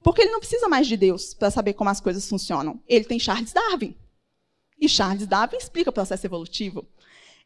Porque 0.08 0.22
ele 0.22 0.32
não 0.32 0.40
precisa 0.40 0.70
mais 0.70 0.88
de 0.88 0.96
Deus 0.96 1.34
para 1.34 1.52
saber 1.52 1.74
como 1.74 1.90
as 1.90 2.00
coisas 2.00 2.30
funcionam. 2.30 2.82
Ele 2.88 3.04
tem 3.04 3.20
Charles 3.20 3.52
Darwin. 3.52 3.94
E 4.80 4.88
Charles 4.88 5.28
Darwin 5.28 5.58
explica 5.58 5.90
o 5.90 5.94
processo 5.94 6.26
evolutivo. 6.26 6.88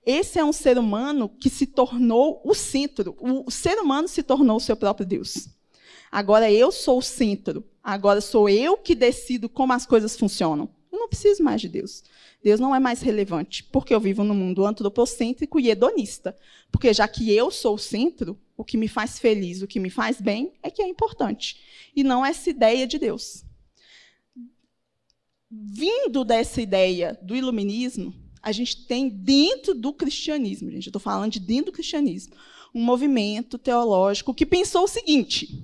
Esse 0.05 0.37
é 0.37 0.45
um 0.45 0.53
ser 0.53 0.77
humano 0.77 1.27
que 1.27 1.49
se 1.49 1.65
tornou 1.65 2.39
o 2.45 2.53
centro. 2.53 3.17
O 3.19 3.49
ser 3.49 3.79
humano 3.79 4.07
se 4.07 4.21
tornou 4.21 4.57
o 4.57 4.59
seu 4.59 4.77
próprio 4.77 5.07
Deus. 5.07 5.49
Agora 6.11 6.51
eu 6.51 6.71
sou 6.71 6.99
o 6.99 7.01
centro. 7.01 7.63
Agora 7.83 8.21
sou 8.21 8.47
eu 8.47 8.77
que 8.77 8.93
decido 8.93 9.49
como 9.49 9.73
as 9.73 9.87
coisas 9.87 10.15
funcionam. 10.15 10.69
Eu 10.91 10.99
não 10.99 11.07
preciso 11.07 11.41
mais 11.41 11.61
de 11.61 11.69
Deus. 11.69 12.03
Deus 12.43 12.59
não 12.59 12.75
é 12.75 12.79
mais 12.79 13.01
relevante, 13.01 13.63
porque 13.63 13.95
eu 13.95 13.99
vivo 13.99 14.23
num 14.23 14.33
mundo 14.33 14.65
antropocêntrico 14.65 15.59
e 15.59 15.69
hedonista. 15.69 16.35
Porque 16.69 16.93
já 16.93 17.07
que 17.07 17.31
eu 17.31 17.49
sou 17.49 17.75
o 17.75 17.79
centro, 17.79 18.37
o 18.57 18.65
que 18.65 18.75
me 18.75 18.89
faz 18.89 19.17
feliz, 19.17 19.61
o 19.61 19.67
que 19.67 19.79
me 19.79 19.89
faz 19.89 20.19
bem, 20.19 20.51
é 20.61 20.69
que 20.69 20.81
é 20.81 20.87
importante. 20.87 21.61
E 21.95 22.03
não 22.03 22.25
essa 22.25 22.49
ideia 22.49 22.85
de 22.85 22.99
Deus. 22.99 23.45
Vindo 25.49 26.25
dessa 26.25 26.61
ideia 26.61 27.17
do 27.21 27.35
iluminismo, 27.35 28.13
a 28.41 28.51
gente 28.51 28.85
tem 28.85 29.07
dentro 29.07 29.73
do 29.73 29.93
cristianismo, 29.93 30.71
gente, 30.71 30.87
eu 30.87 30.89
estou 30.89 31.01
falando 31.01 31.31
de 31.31 31.39
dentro 31.39 31.65
do 31.65 31.71
cristianismo, 31.73 32.35
um 32.73 32.83
movimento 32.83 33.57
teológico 33.57 34.33
que 34.33 34.45
pensou 34.45 34.85
o 34.85 34.87
seguinte: 34.87 35.63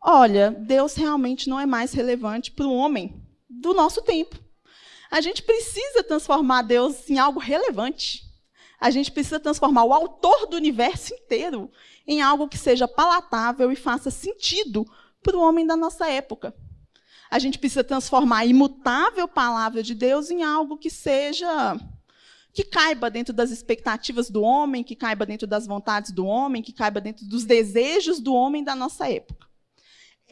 olha, 0.00 0.50
Deus 0.50 0.94
realmente 0.94 1.48
não 1.48 1.58
é 1.58 1.66
mais 1.66 1.92
relevante 1.92 2.50
para 2.50 2.66
o 2.66 2.74
homem 2.74 3.21
do 3.60 3.74
nosso 3.74 4.02
tempo. 4.02 4.38
A 5.10 5.20
gente 5.20 5.42
precisa 5.42 6.02
transformar 6.02 6.62
Deus 6.62 7.08
em 7.10 7.18
algo 7.18 7.38
relevante. 7.38 8.22
A 8.80 8.90
gente 8.90 9.12
precisa 9.12 9.38
transformar 9.38 9.84
o 9.84 9.92
autor 9.92 10.46
do 10.46 10.56
universo 10.56 11.14
inteiro 11.14 11.70
em 12.06 12.22
algo 12.22 12.48
que 12.48 12.58
seja 12.58 12.88
palatável 12.88 13.70
e 13.70 13.76
faça 13.76 14.10
sentido 14.10 14.86
para 15.22 15.36
o 15.36 15.40
homem 15.40 15.66
da 15.66 15.76
nossa 15.76 16.08
época. 16.08 16.54
A 17.30 17.38
gente 17.38 17.58
precisa 17.58 17.84
transformar 17.84 18.38
a 18.38 18.46
imutável 18.46 19.28
palavra 19.28 19.82
de 19.82 19.94
Deus 19.94 20.30
em 20.30 20.42
algo 20.42 20.76
que 20.76 20.90
seja 20.90 21.78
que 22.52 22.64
caiba 22.64 23.08
dentro 23.08 23.32
das 23.32 23.50
expectativas 23.50 24.28
do 24.28 24.42
homem, 24.42 24.84
que 24.84 24.94
caiba 24.94 25.24
dentro 25.24 25.46
das 25.46 25.66
vontades 25.66 26.10
do 26.12 26.26
homem, 26.26 26.62
que 26.62 26.72
caiba 26.72 27.00
dentro 27.00 27.24
dos 27.24 27.44
desejos 27.44 28.20
do 28.20 28.34
homem 28.34 28.62
da 28.62 28.74
nossa 28.74 29.08
época. 29.08 29.46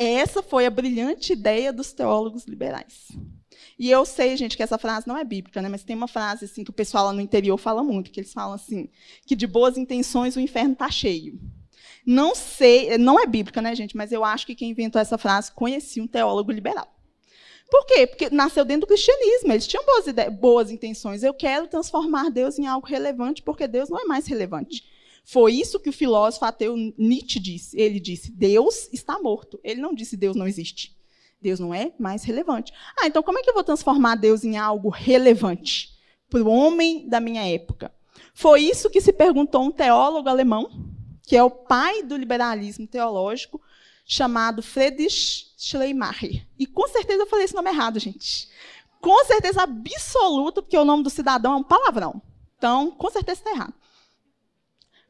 Essa 0.03 0.43
foi 0.43 0.65
a 0.65 0.71
brilhante 0.71 1.35
ideia 1.35 1.71
dos 1.71 1.93
teólogos 1.93 2.47
liberais. 2.47 3.09
E 3.79 3.91
eu 3.91 4.07
sei, 4.07 4.35
gente, 4.35 4.57
que 4.57 4.63
essa 4.63 4.79
frase 4.79 5.07
não 5.07 5.15
é 5.15 5.23
bíblica, 5.23 5.61
né? 5.61 5.69
mas 5.69 5.85
tem 5.85 5.95
uma 5.95 6.09
frase 6.09 6.47
assim 6.47 6.65
que 6.65 6.71
o 6.71 6.73
pessoal 6.73 7.05
lá 7.05 7.13
no 7.13 7.21
interior 7.21 7.59
fala 7.59 7.85
muito, 7.85 8.11
que 8.11 8.19
eles 8.19 8.33
falam 8.33 8.55
assim, 8.55 8.89
que 9.27 9.37
de 9.37 9.47
boas 9.47 9.77
intenções 9.77 10.37
o 10.37 10.41
inferno 10.41 10.73
está 10.73 10.91
cheio. 10.91 11.39
Não 12.07 12.35
sei, 12.35 12.97
não 12.97 13.21
é 13.21 13.27
bíblica, 13.27 13.61
né, 13.61 13.75
gente? 13.75 13.95
Mas 13.95 14.11
eu 14.11 14.25
acho 14.25 14.47
que 14.47 14.55
quem 14.55 14.71
inventou 14.71 14.99
essa 14.99 15.19
frase 15.19 15.53
conhecia 15.53 16.03
um 16.03 16.07
teólogo 16.07 16.51
liberal. 16.51 16.89
Por 17.71 17.85
quê? 17.85 18.07
Porque 18.07 18.31
nasceu 18.31 18.65
dentro 18.65 18.83
do 18.83 18.87
cristianismo, 18.87 19.53
eles 19.53 19.67
tinham 19.67 19.85
boas, 19.85 20.07
boas 20.33 20.71
intenções. 20.71 21.23
Eu 21.23 21.35
quero 21.35 21.69
transformar 21.69 22.31
Deus 22.31 22.59
em 22.59 22.67
algo 22.67 22.87
relevante, 22.87 23.43
porque 23.43 23.69
Deus 23.69 23.91
não 23.91 24.01
é 24.01 24.05
mais 24.07 24.27
relevante. 24.27 24.83
Foi 25.25 25.53
isso 25.53 25.81
que 25.81 25.89
o 25.89 25.93
filósofo 25.93 26.45
ateu 26.45 26.77
Nietzsche 26.99 27.39
disse. 27.39 27.79
Ele 27.79 28.01
disse: 28.01 28.33
Deus 28.33 28.89
está 28.93 29.19
morto. 29.19 29.61
Ele 29.63 29.81
não 29.81 29.95
disse 29.95 30.17
Deus 30.17 30.37
não 30.37 30.47
existe. 30.47 30.97
Deus 31.41 31.59
não 31.59 31.73
é 31.73 31.93
mais 31.99 32.23
relevante. 32.25 32.73
Ah, 33.01 33.07
então 33.07 33.23
como 33.23 33.39
é 33.39 33.43
que 33.43 33.51
eu 33.51 33.55
vou 33.55 33.65
transformar 33.65 34.17
Deus 34.17 34.45
em 34.45 34.57
algo 34.57 34.91
relevante 34.91 35.99
para 36.29 36.43
o 36.43 36.49
homem 36.49 37.09
da 37.09 37.21
minha 37.21 37.47
época? 37.49 37.93
Foi 38.35 38.63
isso 38.63 38.91
que 38.91 39.01
se 39.01 39.13
perguntou 39.13 39.63
um 39.63 39.71
teólogo 39.71 40.29
alemão, 40.29 40.71
que 41.23 41.37
é 41.37 41.43
o 41.43 41.51
pai 41.51 42.03
do 42.03 42.17
liberalismo 42.17 42.87
teológico, 42.87 43.61
chamado 44.05 44.63
Friedrich 44.63 45.53
Schleiermacher. 45.57 46.47
E 46.59 46.67
com 46.67 46.87
certeza 46.89 47.23
eu 47.23 47.27
falei 47.27 47.45
esse 47.45 47.55
nome 47.55 47.71
errado, 47.71 47.99
gente. 47.99 48.49
Com 49.01 49.25
certeza 49.25 49.63
absoluta, 49.63 50.61
porque 50.61 50.77
o 50.77 50.85
nome 50.85 51.03
do 51.03 51.11
cidadão 51.11 51.55
é 51.55 51.57
um 51.57 51.63
palavrão. 51.63 52.21
Então, 52.59 52.91
com 52.91 53.11
certeza 53.11 53.41
está 53.41 53.51
errado. 53.53 53.75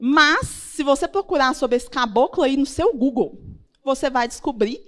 Mas, 0.03 0.49
se 0.49 0.83
você 0.83 1.07
procurar 1.07 1.55
sobre 1.55 1.77
esse 1.77 1.91
caboclo 1.91 2.43
aí 2.43 2.57
no 2.57 2.65
seu 2.65 2.95
Google, 2.95 3.39
você 3.85 4.09
vai 4.09 4.27
descobrir 4.27 4.83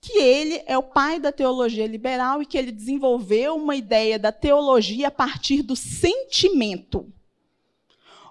que 0.00 0.16
ele 0.18 0.62
é 0.66 0.78
o 0.78 0.82
pai 0.84 1.18
da 1.18 1.32
teologia 1.32 1.86
liberal 1.86 2.40
e 2.40 2.46
que 2.46 2.56
ele 2.56 2.70
desenvolveu 2.70 3.56
uma 3.56 3.74
ideia 3.74 4.20
da 4.20 4.30
teologia 4.30 5.08
a 5.08 5.10
partir 5.10 5.62
do 5.62 5.74
sentimento. 5.74 7.12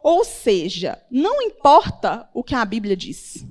Ou 0.02 0.24
seja, 0.24 1.02
não 1.12 1.42
importa 1.42 2.30
o 2.34 2.44
que 2.44 2.56
a 2.56 2.64
Bíblia 2.64 2.96
diz. 2.96 3.46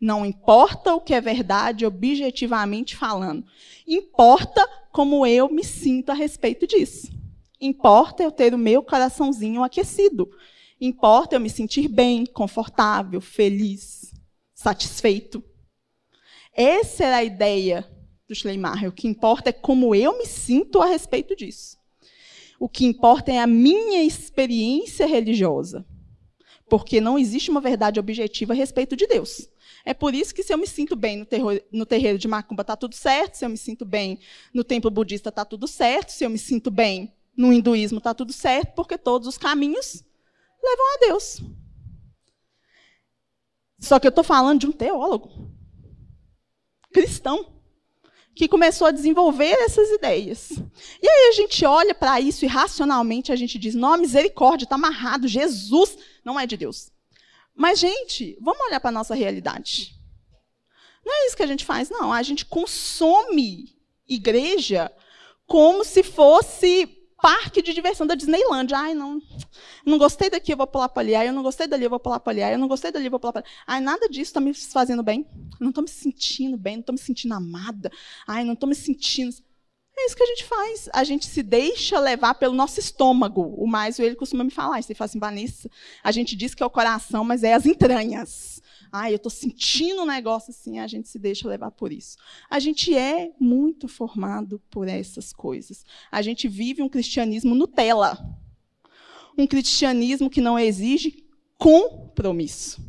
Não 0.00 0.26
importa 0.26 0.94
o 0.94 1.00
que 1.00 1.14
é 1.14 1.20
verdade 1.20 1.86
objetivamente 1.86 2.96
falando. 2.96 3.44
Importa 3.86 4.68
como 4.90 5.24
eu 5.26 5.48
me 5.48 5.62
sinto 5.62 6.10
a 6.10 6.14
respeito 6.14 6.66
disso. 6.66 7.12
Importa 7.60 8.22
eu 8.22 8.32
ter 8.32 8.52
o 8.52 8.58
meu 8.58 8.82
coraçãozinho 8.82 9.62
aquecido. 9.62 10.28
Importa 10.80 11.36
eu 11.36 11.40
me 11.40 11.48
sentir 11.48 11.88
bem, 11.88 12.26
confortável, 12.26 13.20
feliz, 13.20 14.12
satisfeito. 14.54 15.42
Essa 16.52 17.04
era 17.04 17.16
a 17.16 17.24
ideia 17.24 17.88
do 18.28 18.34
Schleiermacher. 18.34 18.88
O 18.88 18.92
que 18.92 19.08
importa 19.08 19.50
é 19.50 19.52
como 19.52 19.94
eu 19.94 20.18
me 20.18 20.26
sinto 20.26 20.80
a 20.80 20.86
respeito 20.86 21.34
disso. 21.34 21.78
O 22.58 22.68
que 22.68 22.84
importa 22.84 23.32
é 23.32 23.38
a 23.38 23.46
minha 23.46 24.02
experiência 24.02 25.06
religiosa. 25.06 25.84
Porque 26.68 27.00
não 27.00 27.18
existe 27.18 27.50
uma 27.50 27.60
verdade 27.60 28.00
objetiva 28.00 28.52
a 28.52 28.56
respeito 28.56 28.96
de 28.96 29.06
Deus. 29.06 29.48
É 29.84 29.94
por 29.94 30.14
isso 30.14 30.34
que 30.34 30.42
se 30.42 30.52
eu 30.52 30.58
me 30.58 30.66
sinto 30.66 30.96
bem 30.96 31.16
no, 31.16 31.24
terror, 31.24 31.60
no 31.70 31.86
terreiro 31.86 32.18
de 32.18 32.26
Macumba, 32.26 32.62
está 32.62 32.76
tudo 32.76 32.94
certo. 32.94 33.36
Se 33.36 33.44
eu 33.44 33.48
me 33.48 33.56
sinto 33.56 33.84
bem 33.84 34.18
no 34.52 34.64
templo 34.64 34.90
budista, 34.90 35.28
está 35.28 35.44
tudo 35.44 35.68
certo. 35.68 36.10
Se 36.10 36.24
eu 36.24 36.30
me 36.30 36.38
sinto 36.38 36.70
bem 36.70 37.14
no 37.36 37.52
hinduísmo, 37.52 37.98
está 37.98 38.12
tudo 38.12 38.32
certo, 38.32 38.74
porque 38.74 38.98
todos 38.98 39.28
os 39.28 39.38
caminhos 39.38 40.02
levam 40.66 40.94
a 40.94 40.98
Deus. 41.06 41.40
Só 43.78 43.98
que 43.98 44.06
eu 44.06 44.10
estou 44.10 44.24
falando 44.24 44.60
de 44.60 44.66
um 44.66 44.72
teólogo 44.72 45.30
cristão 46.92 47.52
que 48.34 48.48
começou 48.48 48.86
a 48.86 48.90
desenvolver 48.90 49.52
essas 49.60 49.88
ideias. 49.90 50.50
E 50.50 51.08
aí 51.08 51.28
a 51.30 51.32
gente 51.32 51.64
olha 51.64 51.94
para 51.94 52.20
isso 52.20 52.44
e 52.44 52.48
racionalmente 52.48 53.32
a 53.32 53.36
gente 53.36 53.58
diz: 53.58 53.74
não, 53.74 53.96
misericórdia, 53.96 54.64
está 54.64 54.74
amarrado, 54.74 55.28
Jesus 55.28 55.96
não 56.24 56.38
é 56.38 56.46
de 56.46 56.56
Deus. 56.56 56.90
Mas, 57.54 57.78
gente, 57.78 58.36
vamos 58.40 58.60
olhar 58.66 58.80
para 58.80 58.90
a 58.90 58.92
nossa 58.92 59.14
realidade. 59.14 59.94
Não 61.04 61.14
é 61.14 61.26
isso 61.26 61.36
que 61.36 61.42
a 61.42 61.46
gente 61.46 61.64
faz, 61.64 61.88
não. 61.88 62.12
A 62.12 62.22
gente 62.22 62.44
consome 62.44 63.74
igreja 64.06 64.92
como 65.46 65.84
se 65.84 66.02
fosse 66.02 66.95
parque 67.20 67.62
de 67.62 67.72
diversão 67.72 68.06
da 68.06 68.14
Disneyland. 68.14 68.74
Ai, 68.74 68.94
não, 68.94 69.20
não 69.84 69.98
gostei 69.98 70.30
daqui, 70.30 70.52
eu 70.52 70.56
vou 70.56 70.66
pular 70.66 70.88
para 70.88 71.02
ali. 71.02 71.14
Ai, 71.14 71.28
eu 71.28 71.32
não 71.32 71.42
gostei 71.42 71.66
dali, 71.66 71.84
eu 71.84 71.90
vou 71.90 72.00
pular 72.00 72.20
para 72.20 72.32
ali. 72.32 72.42
Ai, 72.42 72.54
eu 72.54 72.58
não 72.58 72.68
gostei 72.68 72.90
dali, 72.90 73.06
eu 73.06 73.10
vou 73.10 73.20
pular 73.20 73.32
para 73.32 73.42
ali. 73.42 73.50
Ai, 73.66 73.80
nada 73.80 74.08
disso 74.08 74.30
está 74.30 74.40
me 74.40 74.52
fazendo 74.54 75.02
bem. 75.02 75.26
Não 75.60 75.70
estou 75.70 75.82
me 75.82 75.90
sentindo 75.90 76.56
bem, 76.56 76.76
não 76.76 76.80
estou 76.80 76.92
me 76.92 76.98
sentindo 76.98 77.34
amada. 77.34 77.90
Ai, 78.26 78.44
não 78.44 78.54
estou 78.54 78.68
me 78.68 78.74
sentindo. 78.74 79.34
É 79.98 80.06
isso 80.06 80.16
que 80.16 80.22
a 80.22 80.26
gente 80.26 80.44
faz. 80.44 80.90
A 80.92 81.04
gente 81.04 81.26
se 81.26 81.42
deixa 81.42 81.98
levar 81.98 82.34
pelo 82.34 82.54
nosso 82.54 82.78
estômago. 82.78 83.54
O 83.56 83.66
mais 83.66 83.98
ele 83.98 84.14
costuma 84.14 84.44
me 84.44 84.50
falar. 84.50 84.78
Ele 84.78 84.94
fala 84.94 85.06
assim, 85.06 85.18
Vanessa, 85.18 85.70
a 86.04 86.12
gente 86.12 86.36
diz 86.36 86.54
que 86.54 86.62
é 86.62 86.66
o 86.66 86.70
coração, 86.70 87.24
mas 87.24 87.42
é 87.42 87.54
as 87.54 87.64
entranhas. 87.64 88.60
Ai, 88.98 89.12
eu 89.12 89.16
estou 89.16 89.30
sentindo 89.30 90.00
um 90.00 90.06
negócio 90.06 90.50
assim, 90.50 90.78
a 90.78 90.86
gente 90.86 91.06
se 91.06 91.18
deixa 91.18 91.46
levar 91.46 91.70
por 91.70 91.92
isso. 91.92 92.16
A 92.48 92.58
gente 92.58 92.96
é 92.96 93.30
muito 93.38 93.88
formado 93.88 94.58
por 94.70 94.88
essas 94.88 95.34
coisas. 95.34 95.84
A 96.10 96.22
gente 96.22 96.48
vive 96.48 96.80
um 96.80 96.88
cristianismo 96.88 97.54
Nutella. 97.54 98.18
Um 99.36 99.46
cristianismo 99.46 100.30
que 100.30 100.40
não 100.40 100.58
exige 100.58 101.26
compromisso. 101.58 102.82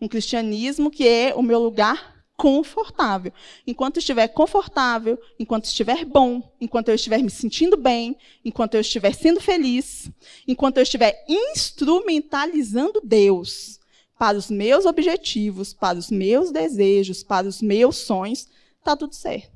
Um 0.00 0.08
cristianismo 0.08 0.90
que 0.90 1.06
é 1.06 1.34
o 1.34 1.42
meu 1.42 1.60
lugar 1.60 2.24
confortável. 2.34 3.30
Enquanto 3.66 3.98
estiver 3.98 4.28
confortável, 4.28 5.20
enquanto 5.38 5.66
estiver 5.66 6.06
bom, 6.06 6.50
enquanto 6.58 6.88
eu 6.88 6.94
estiver 6.94 7.22
me 7.22 7.28
sentindo 7.28 7.76
bem, 7.76 8.16
enquanto 8.42 8.72
eu 8.72 8.80
estiver 8.80 9.12
sendo 9.12 9.38
feliz, 9.38 10.10
enquanto 10.48 10.78
eu 10.78 10.82
estiver 10.82 11.26
instrumentalizando 11.28 13.02
Deus 13.04 13.79
para 14.20 14.36
os 14.36 14.50
meus 14.50 14.84
objetivos, 14.84 15.72
para 15.72 15.98
os 15.98 16.10
meus 16.10 16.52
desejos, 16.52 17.22
para 17.22 17.48
os 17.48 17.62
meus 17.62 17.96
sonhos, 17.96 18.46
está 18.78 18.94
tudo 18.94 19.14
certo. 19.14 19.50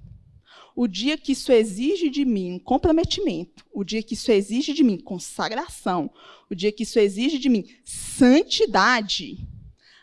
O 0.75 0.89
dia 0.89 1.19
que 1.19 1.33
isso 1.33 1.53
exige 1.53 2.09
de 2.09 2.25
mim 2.25 2.53
um 2.53 2.59
comprometimento, 2.59 3.63
o 3.71 3.85
dia 3.85 4.03
que 4.03 4.15
isso 4.15 4.33
exige 4.33 4.73
de 4.73 4.83
mim 4.83 4.97
consagração, 4.97 6.11
o 6.49 6.55
dia 6.55 6.73
que 6.73 6.85
isso 6.85 6.99
exige 6.99 7.39
de 7.39 7.51
mim 7.51 7.67
santidade, 7.85 9.47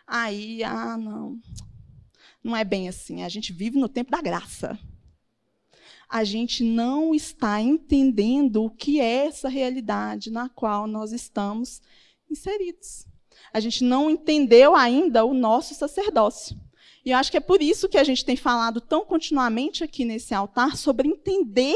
aí, 0.06 0.64
ah, 0.64 0.96
não, 0.96 1.40
não 2.44 2.56
é 2.56 2.64
bem 2.64 2.88
assim. 2.88 3.24
A 3.24 3.30
gente 3.30 3.52
vive 3.52 3.80
no 3.80 3.90
tempo 3.90 4.12
da 4.12 4.22
graça. 4.22 4.78
A 6.08 6.24
gente 6.24 6.64
não 6.64 7.16
está 7.16 7.60
entendendo 7.60 8.64
o 8.64 8.70
que 8.70 9.00
é 9.00 9.26
essa 9.26 9.50
realidade 9.50 10.30
na 10.30 10.50
qual 10.50 10.86
nós 10.86 11.12
estamos 11.12 11.82
inseridos. 12.30 13.10
A 13.54 13.60
gente 13.60 13.84
não 13.84 14.10
entendeu 14.10 14.76
ainda 14.76 15.26
o 15.26 15.34
nosso 15.34 15.74
sacerdócio. 15.74 16.58
E 17.04 17.12
eu 17.12 17.18
acho 17.18 17.32
que 17.32 17.38
é 17.38 17.42
por 17.42 17.62
isso 17.62 17.90
que 17.90 17.98
a 17.98 18.04
gente 18.04 18.24
tem 18.24 18.36
falado 18.36 18.80
tão 18.80 19.04
continuamente 19.04 19.84
aqui 19.84 20.06
nesse 20.06 20.34
altar 20.34 20.78
sobre 20.78 21.08
entender 21.08 21.76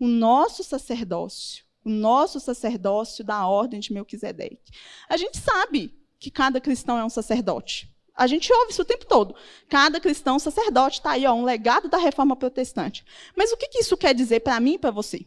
o 0.00 0.06
nosso 0.06 0.64
sacerdócio, 0.64 1.64
o 1.84 1.90
nosso 1.90 2.40
sacerdócio 2.40 3.22
da 3.24 3.46
ordem 3.46 3.80
de 3.80 3.92
Melquisedeque. 3.92 4.72
A 5.08 5.16
gente 5.16 5.38
sabe 5.38 5.94
que 6.18 6.30
cada 6.30 6.60
cristão 6.60 6.98
é 6.98 7.04
um 7.04 7.10
sacerdote. 7.10 7.92
A 8.14 8.26
gente 8.26 8.52
ouve 8.52 8.72
isso 8.72 8.82
o 8.82 8.84
tempo 8.84 9.06
todo. 9.06 9.34
Cada 9.68 9.98
cristão 10.00 10.38
sacerdote 10.38 10.98
está 10.98 11.12
aí, 11.12 11.26
ó, 11.26 11.32
um 11.34 11.44
legado 11.44 11.88
da 11.88 11.98
reforma 11.98 12.36
protestante. 12.36 13.04
Mas 13.36 13.52
o 13.52 13.56
que, 13.56 13.68
que 13.68 13.78
isso 13.78 13.96
quer 13.96 14.14
dizer 14.14 14.40
para 14.40 14.60
mim 14.60 14.74
e 14.74 14.78
para 14.78 14.90
você? 14.90 15.24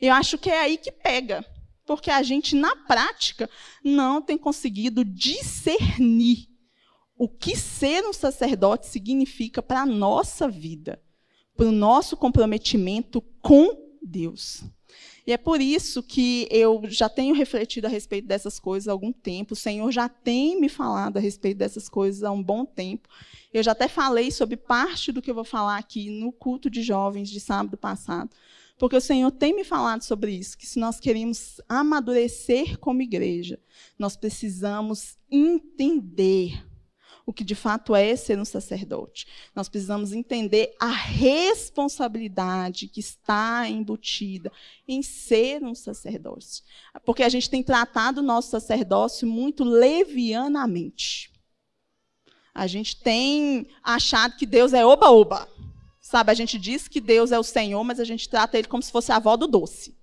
Eu 0.00 0.12
acho 0.12 0.38
que 0.38 0.50
é 0.50 0.60
aí 0.60 0.76
que 0.76 0.90
pega. 0.90 1.44
Porque 1.86 2.10
a 2.10 2.22
gente, 2.22 2.56
na 2.56 2.74
prática, 2.74 3.48
não 3.84 4.22
tem 4.22 4.38
conseguido 4.38 5.04
discernir 5.04 6.48
o 7.16 7.28
que 7.28 7.56
ser 7.56 8.04
um 8.04 8.12
sacerdote 8.12 8.86
significa 8.86 9.62
para 9.62 9.82
a 9.82 9.86
nossa 9.86 10.48
vida, 10.48 11.00
para 11.56 11.66
o 11.66 11.72
nosso 11.72 12.16
comprometimento 12.16 13.20
com 13.40 13.96
Deus. 14.02 14.64
E 15.26 15.32
é 15.32 15.38
por 15.38 15.60
isso 15.60 16.02
que 16.02 16.46
eu 16.50 16.82
já 16.84 17.08
tenho 17.08 17.34
refletido 17.34 17.86
a 17.86 17.90
respeito 17.90 18.28
dessas 18.28 18.60
coisas 18.60 18.88
há 18.88 18.92
algum 18.92 19.12
tempo. 19.12 19.54
O 19.54 19.56
Senhor 19.56 19.90
já 19.90 20.08
tem 20.08 20.60
me 20.60 20.68
falado 20.68 21.16
a 21.16 21.20
respeito 21.20 21.58
dessas 21.58 21.88
coisas 21.88 22.22
há 22.22 22.30
um 22.30 22.42
bom 22.42 22.64
tempo. 22.66 23.08
Eu 23.52 23.62
já 23.62 23.72
até 23.72 23.88
falei 23.88 24.30
sobre 24.30 24.56
parte 24.56 25.10
do 25.10 25.22
que 25.22 25.30
eu 25.30 25.34
vou 25.34 25.44
falar 25.44 25.78
aqui 25.78 26.10
no 26.10 26.30
culto 26.30 26.68
de 26.68 26.82
jovens 26.82 27.30
de 27.30 27.40
sábado 27.40 27.76
passado. 27.76 28.30
Porque 28.78 28.96
o 28.96 29.00
Senhor 29.00 29.30
tem 29.30 29.54
me 29.54 29.64
falado 29.64 30.02
sobre 30.02 30.32
isso, 30.32 30.58
que 30.58 30.66
se 30.66 30.78
nós 30.78 30.98
queremos 30.98 31.60
amadurecer 31.68 32.78
como 32.78 33.02
igreja, 33.02 33.60
nós 33.98 34.16
precisamos 34.16 35.16
entender 35.30 36.64
o 37.26 37.32
que 37.32 37.44
de 37.44 37.54
fato 37.54 37.94
é 37.94 38.14
ser 38.16 38.38
um 38.38 38.44
sacerdote. 38.44 39.26
Nós 39.54 39.68
precisamos 39.68 40.12
entender 40.12 40.74
a 40.78 40.90
responsabilidade 40.90 42.88
que 42.88 43.00
está 43.00 43.68
embutida 43.68 44.52
em 44.86 45.02
ser 45.02 45.62
um 45.62 45.74
sacerdote. 45.74 46.62
Porque 47.04 47.22
a 47.22 47.28
gente 47.28 47.48
tem 47.48 47.62
tratado 47.62 48.20
o 48.20 48.24
nosso 48.24 48.50
sacerdócio 48.50 49.26
muito 49.26 49.64
levianamente. 49.64 51.32
A 52.54 52.66
gente 52.66 53.00
tem 53.00 53.66
achado 53.82 54.36
que 54.36 54.46
Deus 54.46 54.72
é 54.72 54.84
oba-oba. 54.84 55.48
Sabe, 56.14 56.30
a 56.30 56.34
gente 56.34 56.60
diz 56.60 56.86
que 56.86 57.00
Deus 57.00 57.32
é 57.32 57.38
o 57.40 57.42
Senhor, 57.42 57.82
mas 57.82 57.98
a 57.98 58.04
gente 58.04 58.28
trata 58.28 58.56
ele 58.56 58.68
como 58.68 58.80
se 58.80 58.92
fosse 58.92 59.10
a 59.10 59.16
avó 59.16 59.36
do 59.36 59.48
doce. 59.48 59.98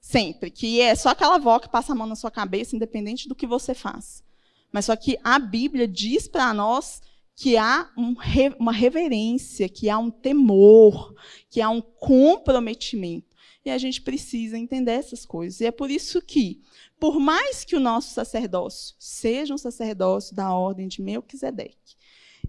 Sempre. 0.00 0.50
Que 0.50 0.80
é 0.80 0.94
só 0.94 1.10
aquela 1.10 1.34
avó 1.34 1.58
que 1.58 1.68
passa 1.68 1.92
a 1.92 1.94
mão 1.94 2.06
na 2.06 2.16
sua 2.16 2.30
cabeça, 2.30 2.74
independente 2.74 3.28
do 3.28 3.34
que 3.34 3.46
você 3.46 3.74
faz. 3.74 4.24
Mas 4.72 4.86
só 4.86 4.96
que 4.96 5.18
a 5.22 5.38
Bíblia 5.38 5.86
diz 5.86 6.26
para 6.26 6.54
nós 6.54 7.02
que 7.34 7.58
há 7.58 7.86
um, 7.98 8.14
uma 8.58 8.72
reverência, 8.72 9.68
que 9.68 9.90
há 9.90 9.98
um 9.98 10.10
temor, 10.10 11.14
que 11.50 11.60
há 11.60 11.68
um 11.68 11.82
comprometimento. 11.82 13.36
E 13.62 13.68
a 13.68 13.76
gente 13.76 14.00
precisa 14.00 14.56
entender 14.56 14.92
essas 14.92 15.26
coisas. 15.26 15.60
E 15.60 15.66
é 15.66 15.70
por 15.70 15.90
isso 15.90 16.22
que, 16.22 16.62
por 16.98 17.20
mais 17.20 17.62
que 17.62 17.76
o 17.76 17.80
nosso 17.80 18.14
sacerdócio 18.14 18.96
seja 18.98 19.52
um 19.52 19.58
sacerdócio 19.58 20.34
da 20.34 20.54
ordem 20.54 20.88
de 20.88 21.02
Melquisedeque, 21.02 21.94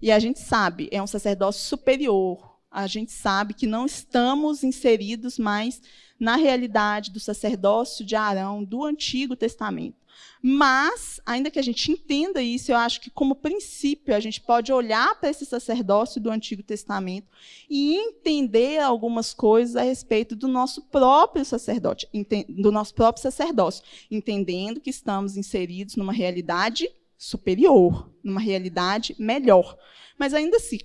e 0.00 0.10
a 0.10 0.18
gente 0.18 0.38
sabe, 0.38 0.88
é 0.90 1.02
um 1.02 1.06
sacerdócio 1.06 1.68
superior, 1.68 2.56
a 2.70 2.86
gente 2.86 3.12
sabe 3.12 3.54
que 3.54 3.66
não 3.66 3.86
estamos 3.86 4.62
inseridos 4.62 5.38
mais 5.38 5.80
na 6.18 6.36
realidade 6.36 7.10
do 7.10 7.20
sacerdócio 7.20 8.04
de 8.04 8.16
Arão 8.16 8.64
do 8.64 8.84
Antigo 8.84 9.36
Testamento. 9.36 9.96
Mas, 10.42 11.20
ainda 11.26 11.50
que 11.50 11.58
a 11.58 11.62
gente 11.62 11.90
entenda 11.90 12.42
isso, 12.42 12.70
eu 12.70 12.76
acho 12.76 13.00
que, 13.00 13.10
como 13.10 13.34
princípio, 13.34 14.14
a 14.14 14.20
gente 14.20 14.40
pode 14.40 14.72
olhar 14.72 15.18
para 15.18 15.30
esse 15.30 15.44
sacerdócio 15.44 16.20
do 16.20 16.30
Antigo 16.30 16.62
Testamento 16.62 17.26
e 17.68 17.94
entender 17.94 18.78
algumas 18.78 19.34
coisas 19.34 19.76
a 19.76 19.82
respeito 19.82 20.36
do 20.36 20.48
nosso 20.48 20.82
próprio 20.82 21.44
sacerdote, 21.44 22.08
do 22.48 22.70
nosso 22.70 22.94
próprio 22.94 23.22
sacerdócio, 23.22 23.84
entendendo 24.10 24.80
que 24.80 24.90
estamos 24.90 25.36
inseridos 25.36 25.96
numa 25.96 26.12
realidade 26.12 26.88
superior, 27.16 28.08
numa 28.22 28.40
realidade 28.40 29.16
melhor. 29.18 29.76
Mas 30.16 30.34
ainda 30.34 30.56
assim, 30.56 30.78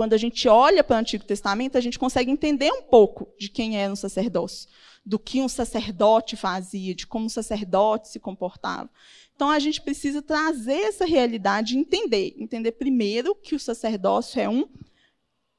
quando 0.00 0.14
a 0.14 0.16
gente 0.16 0.48
olha 0.48 0.82
para 0.82 0.96
o 0.96 0.98
Antigo 0.98 1.26
Testamento, 1.26 1.76
a 1.76 1.80
gente 1.82 1.98
consegue 1.98 2.30
entender 2.30 2.72
um 2.72 2.80
pouco 2.80 3.28
de 3.38 3.50
quem 3.50 3.76
era 3.76 3.92
um 3.92 3.96
sacerdócio 3.96 4.66
do 5.04 5.18
que 5.18 5.42
um 5.42 5.48
sacerdote 5.48 6.38
fazia, 6.38 6.94
de 6.94 7.06
como 7.06 7.26
um 7.26 7.28
sacerdote 7.28 8.08
se 8.08 8.18
comportava. 8.18 8.88
Então 9.34 9.50
a 9.50 9.58
gente 9.58 9.82
precisa 9.82 10.22
trazer 10.22 10.84
essa 10.84 11.04
realidade 11.04 11.74
e 11.74 11.78
entender. 11.78 12.34
Entender 12.38 12.72
primeiro 12.72 13.34
que 13.34 13.54
o 13.54 13.60
sacerdócio 13.60 14.40
é 14.40 14.48
um 14.48 14.66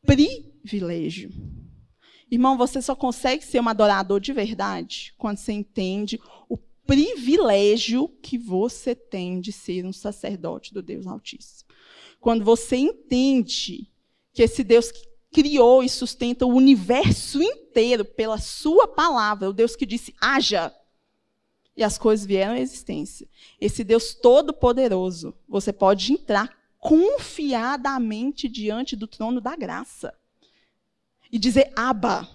privilégio. 0.04 1.30
Irmão, 2.32 2.58
você 2.58 2.82
só 2.82 2.96
consegue 2.96 3.46
ser 3.46 3.62
um 3.62 3.70
adorador 3.70 4.20
de 4.20 4.34
verdade 4.34 5.14
quando 5.20 5.38
você 5.38 5.52
entende 5.52 6.20
o 6.50 6.58
privilégio 6.58 8.08
que 8.24 8.40
você 8.40 8.96
tem 8.96 9.40
de 9.40 9.52
ser 9.52 9.86
um 9.86 9.94
sacerdote 9.94 10.74
do 10.74 10.82
Deus 10.82 11.06
Altíssimo. 11.06 11.70
Quando 12.20 12.44
você 12.44 12.78
entende 12.78 13.91
que 14.34 14.44
esse 14.44 14.64
Deus 14.64 14.92
criou 15.32 15.84
e 15.84 15.90
sustenta 15.90 16.46
o 16.46 16.54
universo 16.54 17.42
inteiro 17.42 18.04
pela 18.04 18.38
sua 18.38 18.88
palavra, 18.88 19.50
o 19.50 19.54
Deus 19.54 19.76
que 19.76 19.86
disse 19.86 20.14
haja, 20.20 20.74
e 21.76 21.84
as 21.84 21.98
coisas 21.98 22.26
vieram 22.26 22.54
à 22.54 22.60
existência. 22.60 23.28
Esse 23.60 23.84
Deus 23.84 24.14
todo-poderoso, 24.14 25.34
você 25.48 25.72
pode 25.72 26.12
entrar 26.12 26.50
confiadamente 26.78 28.50
diante 28.50 28.96
do 28.96 29.08
trono 29.08 29.40
da 29.40 29.56
graça 29.56 30.14
e 31.32 31.40
dizer 31.40 31.72
Abba. 31.76 32.28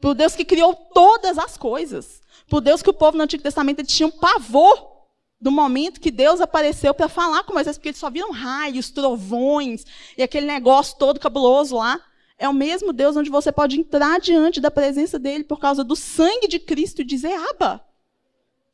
Para 0.00 0.10
o 0.10 0.14
Deus 0.14 0.36
que 0.36 0.44
criou 0.44 0.74
todas 0.74 1.38
as 1.38 1.56
coisas. 1.56 2.22
Para 2.48 2.58
o 2.58 2.60
Deus 2.60 2.82
que 2.82 2.90
o 2.90 2.94
povo 2.94 3.16
no 3.16 3.24
Antigo 3.24 3.42
Testamento 3.42 3.82
tinha 3.82 4.06
um 4.06 4.10
pavor 4.10 4.95
do 5.40 5.50
momento 5.50 6.00
que 6.00 6.10
Deus 6.10 6.40
apareceu 6.40 6.94
para 6.94 7.08
falar 7.08 7.44
com 7.44 7.54
Moisés, 7.54 7.76
porque 7.76 7.90
eles 7.90 8.00
só 8.00 8.10
viram 8.10 8.32
raios, 8.32 8.90
trovões 8.90 9.84
e 10.16 10.22
aquele 10.22 10.46
negócio 10.46 10.96
todo 10.98 11.20
cabuloso 11.20 11.76
lá. 11.76 12.00
É 12.38 12.48
o 12.48 12.54
mesmo 12.54 12.92
Deus 12.92 13.16
onde 13.16 13.30
você 13.30 13.50
pode 13.50 13.78
entrar 13.78 14.20
diante 14.20 14.60
da 14.60 14.70
presença 14.70 15.18
dele 15.18 15.44
por 15.44 15.58
causa 15.58 15.82
do 15.82 15.96
sangue 15.96 16.48
de 16.48 16.58
Cristo 16.58 17.00
e 17.00 17.04
dizer 17.04 17.34
Aba. 17.50 17.84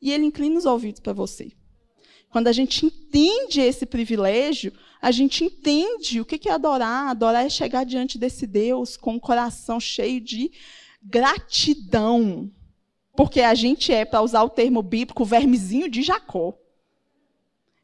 E 0.01 0.11
ele 0.11 0.25
inclina 0.25 0.57
os 0.57 0.65
ouvidos 0.65 0.99
para 0.99 1.13
você. 1.13 1.51
Quando 2.29 2.47
a 2.47 2.51
gente 2.51 2.85
entende 2.85 3.61
esse 3.61 3.85
privilégio, 3.85 4.73
a 5.01 5.11
gente 5.11 5.45
entende 5.45 6.19
o 6.19 6.25
que 6.25 6.49
é 6.49 6.51
adorar. 6.51 7.09
Adorar 7.09 7.45
é 7.45 7.49
chegar 7.49 7.85
diante 7.85 8.17
desse 8.17 8.47
Deus 8.47 8.97
com 8.97 9.15
o 9.15 9.19
coração 9.19 9.79
cheio 9.79 10.19
de 10.19 10.51
gratidão. 11.01 12.51
Porque 13.15 13.41
a 13.41 13.53
gente 13.53 13.91
é, 13.91 14.05
para 14.05 14.21
usar 14.21 14.43
o 14.43 14.49
termo 14.49 14.81
bíblico, 14.81 15.23
o 15.23 15.25
vermezinho 15.25 15.89
de 15.89 16.01
Jacó. 16.01 16.57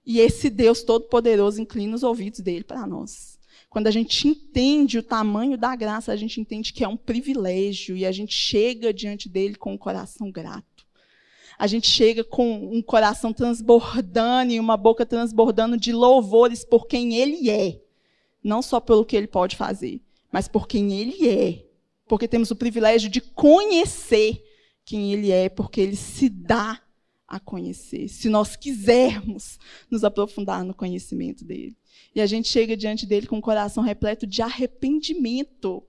E 0.05 0.19
esse 0.19 0.49
Deus 0.49 0.81
Todo-Poderoso 0.81 1.61
inclina 1.61 1.95
os 1.95 2.03
ouvidos 2.03 2.39
dele 2.39 2.63
para 2.63 2.87
nós. 2.87 3.37
Quando 3.69 3.85
a 3.85 3.91
gente 3.91 4.27
entende 4.27 4.97
o 4.97 5.03
tamanho 5.03 5.55
da 5.55 5.75
graça, 5.75 6.11
a 6.11 6.15
gente 6.15 6.41
entende 6.41 6.73
que 6.73 6.83
é 6.83 6.87
um 6.87 6.97
privilégio 6.97 7.95
e 7.95 8.05
a 8.05 8.11
gente 8.11 8.33
chega 8.33 8.91
diante 8.91 9.29
dele 9.29 9.53
com 9.55 9.71
o 9.71 9.73
um 9.75 9.77
coração 9.77 10.31
grato. 10.31 10.87
A 11.59 11.67
gente 11.67 11.87
chega 11.87 12.23
com 12.23 12.73
um 12.73 12.81
coração 12.81 13.31
transbordando 13.31 14.51
e 14.51 14.59
uma 14.59 14.77
boca 14.77 15.05
transbordando 15.05 15.77
de 15.77 15.93
louvores 15.93 16.65
por 16.65 16.87
quem 16.87 17.15
ele 17.15 17.51
é. 17.51 17.79
Não 18.43 18.61
só 18.61 18.79
pelo 18.79 19.05
que 19.05 19.15
ele 19.15 19.27
pode 19.27 19.55
fazer, 19.55 20.01
mas 20.31 20.47
por 20.47 20.67
quem 20.67 20.93
ele 20.93 21.27
é. 21.27 21.65
Porque 22.07 22.27
temos 22.27 22.49
o 22.49 22.55
privilégio 22.55 23.09
de 23.09 23.21
conhecer 23.21 24.41
quem 24.89 25.13
ele 25.13 25.31
é, 25.31 25.49
porque 25.49 25.79
ele 25.79 25.95
se 25.95 26.27
dá 26.27 26.81
a 27.27 27.39
conhecer, 27.39 28.07
se 28.07 28.27
nós 28.27 28.55
quisermos 28.55 29.59
nos 29.87 30.03
aprofundar 30.03 30.63
no 30.65 30.73
conhecimento 30.73 31.45
dele. 31.45 31.77
E 32.15 32.19
a 32.19 32.25
gente 32.25 32.47
chega 32.49 32.75
diante 32.75 33.05
dele 33.05 33.27
com 33.27 33.37
o 33.37 33.41
coração 33.41 33.83
repleto 33.83 34.25
de 34.25 34.41
arrependimento. 34.41 35.83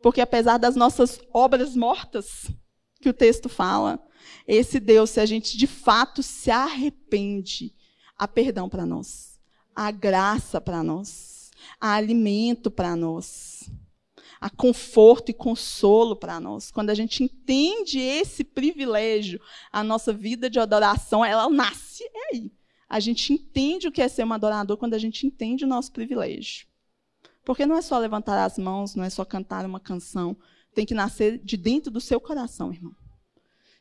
Porque 0.00 0.22
apesar 0.22 0.56
das 0.56 0.74
nossas 0.74 1.20
obras 1.34 1.76
mortas, 1.76 2.50
que 2.98 3.10
o 3.10 3.12
texto 3.12 3.46
fala, 3.46 4.02
esse 4.48 4.80
Deus, 4.80 5.10
se 5.10 5.20
a 5.20 5.26
gente 5.26 5.58
de 5.58 5.66
fato 5.66 6.22
se 6.22 6.50
arrepende, 6.50 7.74
há 8.16 8.26
perdão 8.26 8.70
para 8.70 8.86
nós, 8.86 9.38
há 9.76 9.90
graça 9.90 10.62
para 10.62 10.82
nós, 10.82 11.50
há 11.78 11.92
alimento 11.92 12.70
para 12.70 12.96
nós, 12.96 13.70
há 14.40 14.48
conforto 14.48 15.30
e 15.30 15.34
consolo 15.34 16.16
para 16.16 16.40
nós. 16.40 16.70
Quando 16.70 16.90
a 16.90 16.94
gente 16.94 17.22
entende 17.22 17.98
esse 17.98 18.42
privilégio, 18.42 19.40
a 19.70 19.84
nossa 19.84 20.12
vida 20.12 20.48
de 20.48 20.58
adoração, 20.58 21.24
ela 21.24 21.48
nasce 21.50 22.04
aí. 22.32 22.50
A 22.88 22.98
gente 22.98 23.32
entende 23.32 23.86
o 23.86 23.92
que 23.92 24.00
é 24.00 24.08
ser 24.08 24.24
um 24.24 24.32
adorador 24.32 24.76
quando 24.76 24.94
a 24.94 24.98
gente 24.98 25.26
entende 25.26 25.64
o 25.64 25.68
nosso 25.68 25.92
privilégio. 25.92 26.66
Porque 27.44 27.66
não 27.66 27.76
é 27.76 27.82
só 27.82 27.98
levantar 27.98 28.44
as 28.44 28.58
mãos, 28.58 28.94
não 28.94 29.04
é 29.04 29.10
só 29.10 29.24
cantar 29.24 29.64
uma 29.64 29.78
canção. 29.78 30.36
Tem 30.74 30.86
que 30.86 30.94
nascer 30.94 31.38
de 31.38 31.56
dentro 31.56 31.90
do 31.90 32.00
seu 32.00 32.20
coração, 32.20 32.72
irmão. 32.72 32.94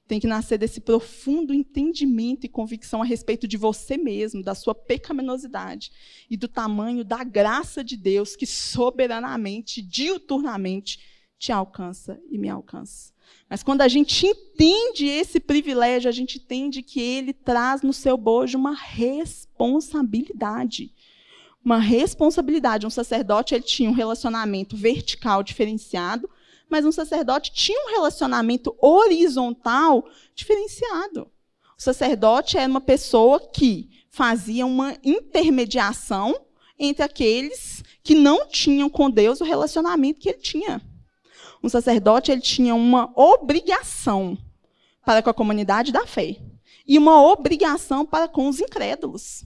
Tem 0.09 0.19
que 0.19 0.25
nascer 0.25 0.57
desse 0.57 0.81
profundo 0.81 1.53
entendimento 1.53 2.43
e 2.43 2.49
convicção 2.49 3.03
a 3.03 3.05
respeito 3.05 3.47
de 3.47 3.57
você 3.57 3.95
mesmo, 3.95 4.41
da 4.41 4.55
sua 4.55 4.73
pecaminosidade 4.73 5.91
e 6.27 6.35
do 6.35 6.47
tamanho 6.47 7.05
da 7.05 7.23
graça 7.23 7.83
de 7.83 7.95
Deus 7.95 8.35
que 8.35 8.47
soberanamente, 8.47 9.83
diuturnamente, 9.83 10.99
te 11.37 11.51
alcança 11.51 12.19
e 12.27 12.39
me 12.39 12.49
alcança. 12.49 13.13
Mas 13.47 13.61
quando 13.61 13.81
a 13.81 13.87
gente 13.87 14.25
entende 14.25 15.05
esse 15.05 15.39
privilégio, 15.39 16.09
a 16.09 16.11
gente 16.11 16.39
entende 16.39 16.81
que 16.81 16.99
ele 16.99 17.31
traz 17.31 17.83
no 17.83 17.93
seu 17.93 18.17
bojo 18.17 18.57
uma 18.57 18.73
responsabilidade. 18.73 20.91
Uma 21.63 21.77
responsabilidade. 21.77 22.87
Um 22.87 22.89
sacerdote 22.89 23.53
ele 23.53 23.63
tinha 23.63 23.91
um 23.91 23.93
relacionamento 23.93 24.75
vertical 24.75 25.43
diferenciado, 25.43 26.27
mas 26.69 26.85
um 26.85 26.91
sacerdote 26.91 27.51
tinha 27.51 27.79
um 27.87 27.91
relacionamento 27.91 28.75
horizontal 28.79 30.05
diferenciado. 30.35 31.31
O 31.77 31.81
sacerdote 31.81 32.57
era 32.57 32.69
uma 32.69 32.81
pessoa 32.81 33.39
que 33.39 33.89
fazia 34.09 34.65
uma 34.65 34.97
intermediação 35.03 36.39
entre 36.77 37.03
aqueles 37.03 37.83
que 38.03 38.15
não 38.15 38.47
tinham 38.47 38.89
com 38.89 39.09
Deus 39.09 39.41
o 39.41 39.45
relacionamento 39.45 40.19
que 40.19 40.29
ele 40.29 40.39
tinha 40.39 40.81
um 41.61 41.69
sacerdote 41.69 42.31
ele 42.31 42.41
tinha 42.41 42.73
uma 42.73 43.11
obrigação 43.15 44.37
para 45.05 45.21
com 45.21 45.29
a 45.29 45.33
comunidade 45.33 45.91
da 45.91 46.05
fé 46.05 46.37
e 46.87 46.97
uma 46.97 47.21
obrigação 47.21 48.05
para 48.05 48.27
com 48.27 48.47
os 48.47 48.59
incrédulos. 48.59 49.45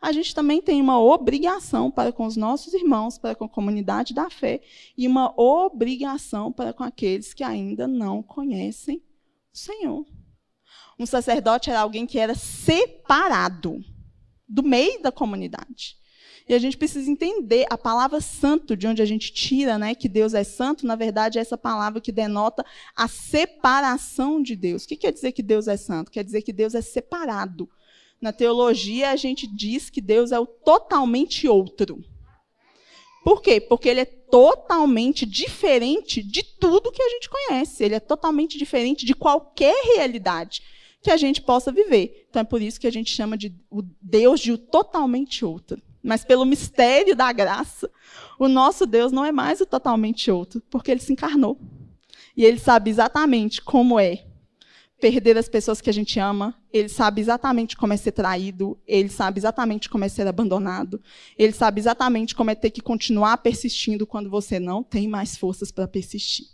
A 0.00 0.12
gente 0.12 0.34
também 0.34 0.62
tem 0.62 0.80
uma 0.80 0.98
obrigação 0.98 1.90
para 1.90 2.10
com 2.10 2.24
os 2.24 2.36
nossos 2.36 2.72
irmãos, 2.72 3.18
para 3.18 3.34
com 3.34 3.44
a 3.44 3.48
comunidade 3.48 4.14
da 4.14 4.30
fé, 4.30 4.62
e 4.96 5.06
uma 5.06 5.34
obrigação 5.38 6.50
para 6.50 6.72
com 6.72 6.82
aqueles 6.82 7.34
que 7.34 7.44
ainda 7.44 7.86
não 7.86 8.22
conhecem 8.22 9.02
o 9.52 9.58
Senhor. 9.58 10.06
Um 10.98 11.04
sacerdote 11.04 11.68
era 11.70 11.80
alguém 11.80 12.06
que 12.06 12.18
era 12.18 12.34
separado 12.34 13.84
do 14.48 14.62
meio 14.62 15.02
da 15.02 15.12
comunidade. 15.12 16.00
E 16.48 16.54
a 16.54 16.58
gente 16.58 16.76
precisa 16.76 17.08
entender 17.08 17.66
a 17.70 17.78
palavra 17.78 18.20
santo, 18.20 18.76
de 18.76 18.86
onde 18.86 19.00
a 19.00 19.04
gente 19.04 19.32
tira, 19.32 19.78
né, 19.78 19.94
que 19.94 20.08
Deus 20.08 20.34
é 20.34 20.42
santo, 20.42 20.86
na 20.86 20.96
verdade 20.96 21.38
é 21.38 21.40
essa 21.40 21.56
palavra 21.56 22.00
que 22.00 22.10
denota 22.10 22.64
a 22.96 23.06
separação 23.06 24.42
de 24.42 24.56
Deus. 24.56 24.84
O 24.84 24.88
que 24.88 24.96
quer 24.96 25.12
dizer 25.12 25.32
que 25.32 25.42
Deus 25.42 25.68
é 25.68 25.76
santo? 25.76 26.10
Quer 26.10 26.24
dizer 26.24 26.42
que 26.42 26.52
Deus 26.52 26.74
é 26.74 26.80
separado. 26.80 27.68
Na 28.20 28.32
teologia, 28.32 29.10
a 29.10 29.16
gente 29.16 29.46
diz 29.46 29.88
que 29.88 30.00
Deus 30.00 30.32
é 30.32 30.38
o 30.38 30.46
totalmente 30.46 31.48
outro. 31.48 32.02
Por 33.24 33.40
quê? 33.40 33.60
Porque 33.60 33.88
ele 33.88 34.00
é 34.00 34.04
totalmente 34.04 35.26
diferente 35.26 36.22
de 36.22 36.42
tudo 36.42 36.92
que 36.92 37.02
a 37.02 37.08
gente 37.08 37.28
conhece. 37.28 37.84
Ele 37.84 37.94
é 37.94 38.00
totalmente 38.00 38.58
diferente 38.58 39.04
de 39.04 39.14
qualquer 39.14 39.74
realidade 39.96 40.62
que 41.02 41.10
a 41.10 41.16
gente 41.16 41.40
possa 41.40 41.72
viver. 41.72 42.26
Então 42.28 42.42
é 42.42 42.44
por 42.44 42.60
isso 42.60 42.80
que 42.80 42.86
a 42.86 42.92
gente 42.92 43.10
chama 43.10 43.36
de 43.36 43.54
o 43.70 43.82
Deus 44.00 44.40
de 44.40 44.52
o 44.52 44.58
totalmente 44.58 45.44
outro 45.44 45.82
mas 46.02 46.24
pelo 46.24 46.44
mistério 46.44 47.14
da 47.14 47.30
graça, 47.32 47.90
o 48.38 48.48
nosso 48.48 48.86
Deus 48.86 49.12
não 49.12 49.24
é 49.24 49.32
mais 49.32 49.60
o 49.60 49.66
totalmente 49.66 50.30
outro, 50.30 50.62
porque 50.70 50.90
ele 50.90 51.00
se 51.00 51.12
encarnou. 51.12 51.58
E 52.36 52.44
ele 52.44 52.58
sabe 52.58 52.90
exatamente 52.90 53.60
como 53.60 53.98
é 53.98 54.24
perder 55.00 55.36
as 55.38 55.48
pessoas 55.48 55.80
que 55.80 55.88
a 55.88 55.92
gente 55.92 56.18
ama, 56.20 56.54
ele 56.72 56.88
sabe 56.88 57.20
exatamente 57.20 57.76
como 57.76 57.92
é 57.92 57.96
ser 57.96 58.12
traído, 58.12 58.78
ele 58.86 59.08
sabe 59.08 59.40
exatamente 59.40 59.88
como 59.88 60.04
é 60.04 60.08
ser 60.08 60.26
abandonado, 60.26 61.02
ele 61.38 61.52
sabe 61.52 61.80
exatamente 61.80 62.34
como 62.34 62.50
é 62.50 62.54
ter 62.54 62.70
que 62.70 62.80
continuar 62.80 63.38
persistindo 63.38 64.06
quando 64.06 64.28
você 64.28 64.60
não 64.60 64.82
tem 64.82 65.08
mais 65.08 65.36
forças 65.36 65.72
para 65.72 65.88
persistir. 65.88 66.46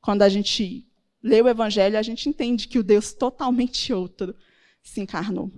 Quando 0.00 0.22
a 0.22 0.28
gente 0.28 0.86
lê 1.22 1.42
o 1.42 1.48
evangelho, 1.48 1.98
a 1.98 2.02
gente 2.02 2.28
entende 2.28 2.68
que 2.68 2.78
o 2.78 2.84
Deus 2.84 3.12
totalmente 3.12 3.92
outro 3.92 4.34
se 4.82 5.00
encarnou. 5.00 5.50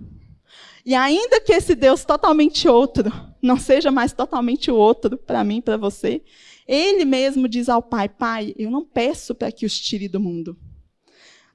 E 0.85 0.95
ainda 0.95 1.41
que 1.41 1.51
esse 1.51 1.75
Deus 1.75 2.05
totalmente 2.05 2.67
outro 2.67 3.11
não 3.41 3.57
seja 3.57 3.91
mais 3.91 4.13
totalmente 4.13 4.71
outro 4.71 5.17
para 5.17 5.43
mim, 5.43 5.61
para 5.61 5.75
você, 5.75 6.23
ele 6.65 7.05
mesmo 7.05 7.47
diz 7.47 7.67
ao 7.67 7.83
Pai: 7.83 8.07
Pai, 8.07 8.55
eu 8.57 8.71
não 8.71 8.85
peço 8.85 9.35
para 9.35 9.51
que 9.51 9.65
os 9.65 9.77
tire 9.77 10.07
do 10.07 10.19
mundo. 10.19 10.57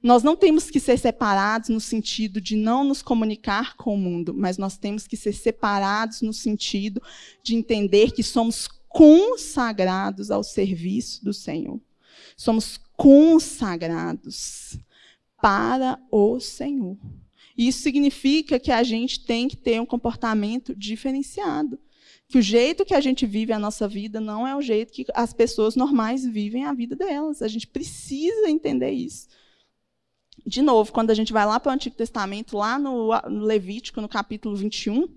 Nós 0.03 0.21
não 0.21 0.35
temos 0.35 0.69
que 0.69 0.81
ser 0.81 0.99
separados 0.99 1.69
no 1.69 1.79
sentido 1.79 2.41
de 2.41 2.57
não 2.57 2.83
nos 2.83 3.01
comunicar 3.01 3.77
com 3.77 3.95
o 3.95 3.97
mundo, 3.97 4.33
mas 4.33 4.57
nós 4.57 4.77
temos 4.77 5.07
que 5.07 5.15
ser 5.15 5.31
separados 5.31 6.21
no 6.21 6.33
sentido 6.33 7.01
de 7.41 7.55
entender 7.55 8.11
que 8.11 8.21
somos 8.21 8.67
consagrados 8.89 10.29
ao 10.29 10.43
serviço 10.43 11.23
do 11.23 11.33
Senhor. 11.33 11.79
Somos 12.35 12.77
consagrados 12.97 14.77
para 15.41 15.97
o 16.11 16.37
Senhor. 16.37 16.97
Isso 17.57 17.81
significa 17.81 18.59
que 18.59 18.71
a 18.71 18.83
gente 18.83 19.23
tem 19.25 19.47
que 19.47 19.55
ter 19.55 19.79
um 19.79 19.85
comportamento 19.85 20.75
diferenciado. 20.75 21.79
Que 22.27 22.39
o 22.39 22.41
jeito 22.41 22.83
que 22.83 22.93
a 22.93 22.99
gente 22.99 23.25
vive 23.25 23.53
a 23.53 23.59
nossa 23.59 23.87
vida 23.87 24.19
não 24.19 24.45
é 24.45 24.53
o 24.53 24.61
jeito 24.61 24.91
que 24.91 25.05
as 25.13 25.31
pessoas 25.33 25.77
normais 25.77 26.25
vivem 26.25 26.65
a 26.65 26.73
vida 26.73 26.93
delas. 26.93 27.41
A 27.41 27.47
gente 27.47 27.67
precisa 27.67 28.49
entender 28.49 28.91
isso. 28.91 29.27
De 30.45 30.61
novo, 30.61 30.91
quando 30.91 31.09
a 31.09 31.13
gente 31.13 31.31
vai 31.31 31.45
lá 31.45 31.59
para 31.59 31.71
o 31.71 31.73
Antigo 31.73 31.95
Testamento, 31.95 32.57
lá 32.57 32.77
no 32.77 33.11
Levítico, 33.45 34.01
no 34.01 34.09
capítulo 34.09 34.55
21, 34.55 35.07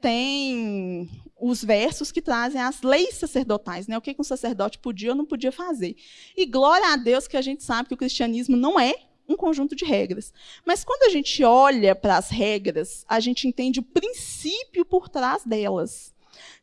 tem 0.00 1.08
os 1.40 1.64
versos 1.64 2.12
que 2.12 2.20
trazem 2.20 2.60
as 2.60 2.82
leis 2.82 3.14
sacerdotais, 3.14 3.86
né? 3.86 3.96
O 3.96 4.00
que 4.00 4.14
um 4.18 4.24
sacerdote 4.24 4.78
podia 4.78 5.10
ou 5.10 5.16
não 5.16 5.24
podia 5.24 5.52
fazer. 5.52 5.96
E 6.36 6.46
glória 6.46 6.92
a 6.92 6.96
Deus 6.96 7.26
que 7.26 7.36
a 7.36 7.42
gente 7.42 7.62
sabe 7.62 7.88
que 7.88 7.94
o 7.94 7.98
cristianismo 7.98 8.56
não 8.56 8.78
é 8.78 8.94
um 9.28 9.36
conjunto 9.36 9.76
de 9.76 9.84
regras. 9.84 10.32
Mas 10.66 10.84
quando 10.84 11.04
a 11.04 11.10
gente 11.10 11.42
olha 11.44 11.94
para 11.94 12.16
as 12.16 12.30
regras, 12.30 13.04
a 13.08 13.20
gente 13.20 13.46
entende 13.46 13.80
o 13.80 13.84
princípio 13.84 14.84
por 14.84 15.08
trás 15.08 15.44
delas. 15.44 16.12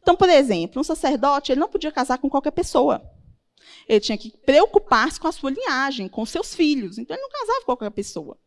Então, 0.02 0.16
por 0.16 0.30
exemplo, 0.30 0.82
um 0.82 0.84
sacerdote 0.84 1.52
ele 1.52 1.60
não 1.60 1.70
podia 1.70 1.92
casar 1.92 2.18
com 2.18 2.30
qualquer 2.30 2.52
pessoa. 2.52 3.02
Ele 3.88 4.00
tinha 4.00 4.18
que 4.18 4.36
preocupar-se 4.46 5.20
com 5.20 5.28
a 5.28 5.32
sua 5.32 5.52
linhagem, 5.52 6.08
com 6.08 6.26
seus 6.26 6.54
filhos. 6.54 6.98
Então, 6.98 7.16
ele 7.16 7.24
não 7.24 7.30
casava 7.30 7.60
com 7.60 7.66
qualquer 7.66 7.92
pessoa. 7.92 8.38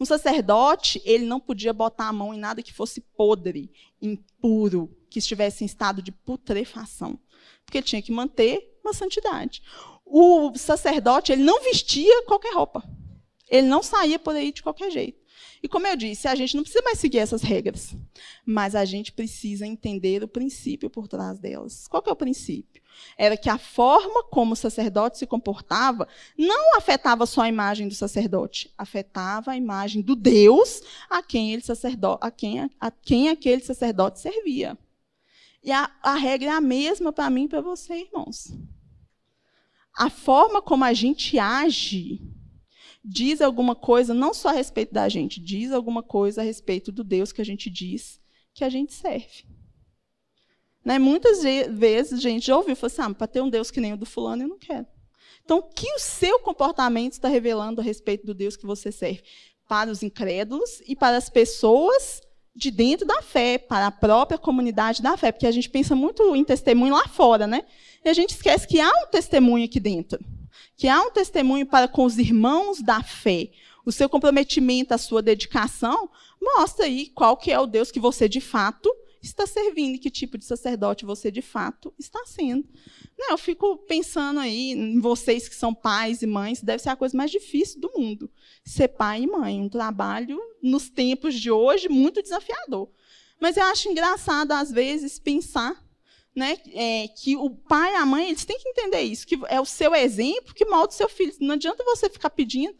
Um 0.00 0.04
sacerdote, 0.04 1.00
ele 1.04 1.24
não 1.24 1.40
podia 1.40 1.72
botar 1.72 2.08
a 2.08 2.12
mão 2.12 2.32
em 2.32 2.38
nada 2.38 2.62
que 2.62 2.72
fosse 2.72 3.00
podre, 3.00 3.70
impuro, 4.00 4.94
que 5.10 5.18
estivesse 5.18 5.64
em 5.64 5.66
estado 5.66 6.02
de 6.02 6.12
putrefação. 6.12 7.18
Porque 7.64 7.78
ele 7.78 7.86
tinha 7.86 8.02
que 8.02 8.12
manter 8.12 8.78
uma 8.82 8.92
santidade. 8.92 9.62
O 10.04 10.56
sacerdote, 10.56 11.32
ele 11.32 11.42
não 11.42 11.62
vestia 11.62 12.24
qualquer 12.24 12.54
roupa. 12.54 12.82
Ele 13.48 13.66
não 13.66 13.82
saía 13.82 14.18
por 14.18 14.34
aí 14.34 14.52
de 14.52 14.62
qualquer 14.62 14.90
jeito. 14.90 15.25
E 15.66 15.68
como 15.68 15.84
eu 15.84 15.96
disse, 15.96 16.28
a 16.28 16.34
gente 16.36 16.54
não 16.54 16.62
precisa 16.62 16.84
mais 16.84 16.96
seguir 16.96 17.18
essas 17.18 17.42
regras, 17.42 17.92
mas 18.44 18.76
a 18.76 18.84
gente 18.84 19.10
precisa 19.10 19.66
entender 19.66 20.22
o 20.22 20.28
princípio 20.28 20.88
por 20.88 21.08
trás 21.08 21.40
delas. 21.40 21.88
Qual 21.88 22.00
é 22.06 22.12
o 22.12 22.14
princípio? 22.14 22.80
Era 23.18 23.36
que 23.36 23.50
a 23.50 23.58
forma 23.58 24.22
como 24.30 24.52
o 24.52 24.56
sacerdote 24.56 25.18
se 25.18 25.26
comportava 25.26 26.06
não 26.38 26.78
afetava 26.78 27.26
só 27.26 27.40
a 27.40 27.48
imagem 27.48 27.88
do 27.88 27.96
sacerdote, 27.96 28.72
afetava 28.78 29.50
a 29.50 29.56
imagem 29.56 30.02
do 30.02 30.14
Deus 30.14 30.82
a 31.10 31.20
quem, 31.20 31.52
ele 31.52 31.64
a 32.20 32.30
quem, 32.30 32.70
a 32.78 32.90
quem 32.92 33.28
aquele 33.28 33.60
sacerdote 33.60 34.20
servia. 34.20 34.78
E 35.64 35.72
a, 35.72 35.90
a 36.00 36.14
regra 36.14 36.50
é 36.50 36.52
a 36.52 36.60
mesma 36.60 37.12
para 37.12 37.28
mim 37.28 37.46
e 37.46 37.48
para 37.48 37.60
você, 37.60 38.02
irmãos. 38.02 38.56
A 39.98 40.08
forma 40.08 40.62
como 40.62 40.84
a 40.84 40.92
gente 40.92 41.40
age 41.40 42.35
diz 43.08 43.40
alguma 43.40 43.76
coisa, 43.76 44.12
não 44.12 44.34
só 44.34 44.48
a 44.48 44.52
respeito 44.52 44.92
da 44.92 45.08
gente, 45.08 45.40
diz 45.40 45.70
alguma 45.70 46.02
coisa 46.02 46.40
a 46.40 46.44
respeito 46.44 46.90
do 46.90 47.04
Deus 47.04 47.30
que 47.30 47.40
a 47.40 47.44
gente 47.44 47.70
diz 47.70 48.20
que 48.52 48.64
a 48.64 48.68
gente 48.68 48.92
serve. 48.92 49.44
Né? 50.84 50.98
Muitas 50.98 51.42
vezes 51.42 52.14
a 52.14 52.22
gente 52.22 52.46
já 52.46 52.56
ouviu, 52.56 52.74
falou 52.74 52.92
assim, 52.92 53.02
ah, 53.02 53.14
para 53.14 53.26
ter 53.28 53.40
um 53.40 53.48
Deus 53.48 53.70
que 53.70 53.80
nem 53.80 53.92
o 53.92 53.96
do 53.96 54.06
fulano, 54.06 54.42
eu 54.42 54.48
não 54.48 54.58
quero. 54.58 54.86
Então, 55.44 55.58
o 55.58 55.62
que 55.62 55.92
o 55.92 55.98
seu 56.00 56.40
comportamento 56.40 57.12
está 57.12 57.28
revelando 57.28 57.80
a 57.80 57.84
respeito 57.84 58.26
do 58.26 58.34
Deus 58.34 58.56
que 58.56 58.66
você 58.66 58.90
serve? 58.90 59.22
Para 59.68 59.90
os 59.90 60.02
incrédulos 60.02 60.82
e 60.86 60.96
para 60.96 61.16
as 61.16 61.30
pessoas 61.30 62.20
de 62.54 62.70
dentro 62.70 63.06
da 63.06 63.22
fé, 63.22 63.58
para 63.58 63.86
a 63.86 63.90
própria 63.92 64.38
comunidade 64.38 65.02
da 65.02 65.16
fé, 65.16 65.30
porque 65.30 65.46
a 65.46 65.52
gente 65.52 65.68
pensa 65.68 65.94
muito 65.94 66.34
em 66.34 66.42
testemunho 66.42 66.94
lá 66.94 67.06
fora, 67.06 67.46
né? 67.46 67.64
E 68.04 68.08
a 68.08 68.14
gente 68.14 68.30
esquece 68.30 68.66
que 68.66 68.80
há 68.80 68.88
um 68.88 69.06
testemunho 69.10 69.64
aqui 69.64 69.78
dentro, 69.78 70.18
que 70.76 70.88
há 70.88 71.00
um 71.02 71.10
testemunho 71.10 71.66
para 71.66 71.88
com 71.88 72.04
os 72.04 72.18
irmãos 72.18 72.80
da 72.80 73.02
fé. 73.02 73.50
O 73.84 73.92
seu 73.92 74.08
comprometimento, 74.08 74.92
a 74.92 74.98
sua 74.98 75.22
dedicação, 75.22 76.10
mostra 76.40 76.86
aí 76.86 77.08
qual 77.08 77.36
que 77.36 77.52
é 77.52 77.58
o 77.58 77.66
Deus 77.66 77.90
que 77.90 78.00
você 78.00 78.28
de 78.28 78.40
fato 78.40 78.90
está 79.22 79.46
servindo 79.46 79.98
que 79.98 80.10
tipo 80.10 80.38
de 80.38 80.44
sacerdote 80.44 81.04
você 81.04 81.30
de 81.30 81.42
fato 81.42 81.92
está 81.98 82.24
sendo. 82.26 82.64
Não, 83.18 83.30
eu 83.30 83.38
fico 83.38 83.78
pensando 83.78 84.40
aí 84.40 84.72
em 84.72 85.00
vocês 85.00 85.48
que 85.48 85.54
são 85.54 85.74
pais 85.74 86.22
e 86.22 86.26
mães, 86.26 86.62
deve 86.62 86.82
ser 86.82 86.90
a 86.90 86.96
coisa 86.96 87.16
mais 87.16 87.30
difícil 87.30 87.80
do 87.80 87.92
mundo. 87.96 88.30
Ser 88.64 88.88
pai 88.88 89.22
e 89.22 89.26
mãe, 89.26 89.60
um 89.60 89.68
trabalho 89.68 90.40
nos 90.62 90.88
tempos 90.88 91.34
de 91.34 91.50
hoje 91.50 91.88
muito 91.88 92.22
desafiador. 92.22 92.88
Mas 93.40 93.56
eu 93.56 93.64
acho 93.64 93.88
engraçado 93.88 94.52
às 94.52 94.70
vezes 94.70 95.18
pensar 95.18 95.85
né, 96.36 96.58
é, 96.74 97.08
que 97.08 97.34
o 97.34 97.48
pai 97.48 97.94
e 97.94 97.96
a 97.96 98.04
mãe 98.04 98.28
eles 98.28 98.44
têm 98.44 98.58
que 98.58 98.68
entender 98.68 99.00
isso, 99.00 99.26
que 99.26 99.40
é 99.48 99.58
o 99.58 99.64
seu 99.64 99.94
exemplo 99.94 100.54
que 100.54 100.66
molda 100.66 100.92
o 100.92 100.96
seu 100.96 101.08
filho. 101.08 101.34
Não 101.40 101.54
adianta 101.54 101.82
você 101.82 102.10
ficar 102.10 102.28
pedindo 102.28 102.76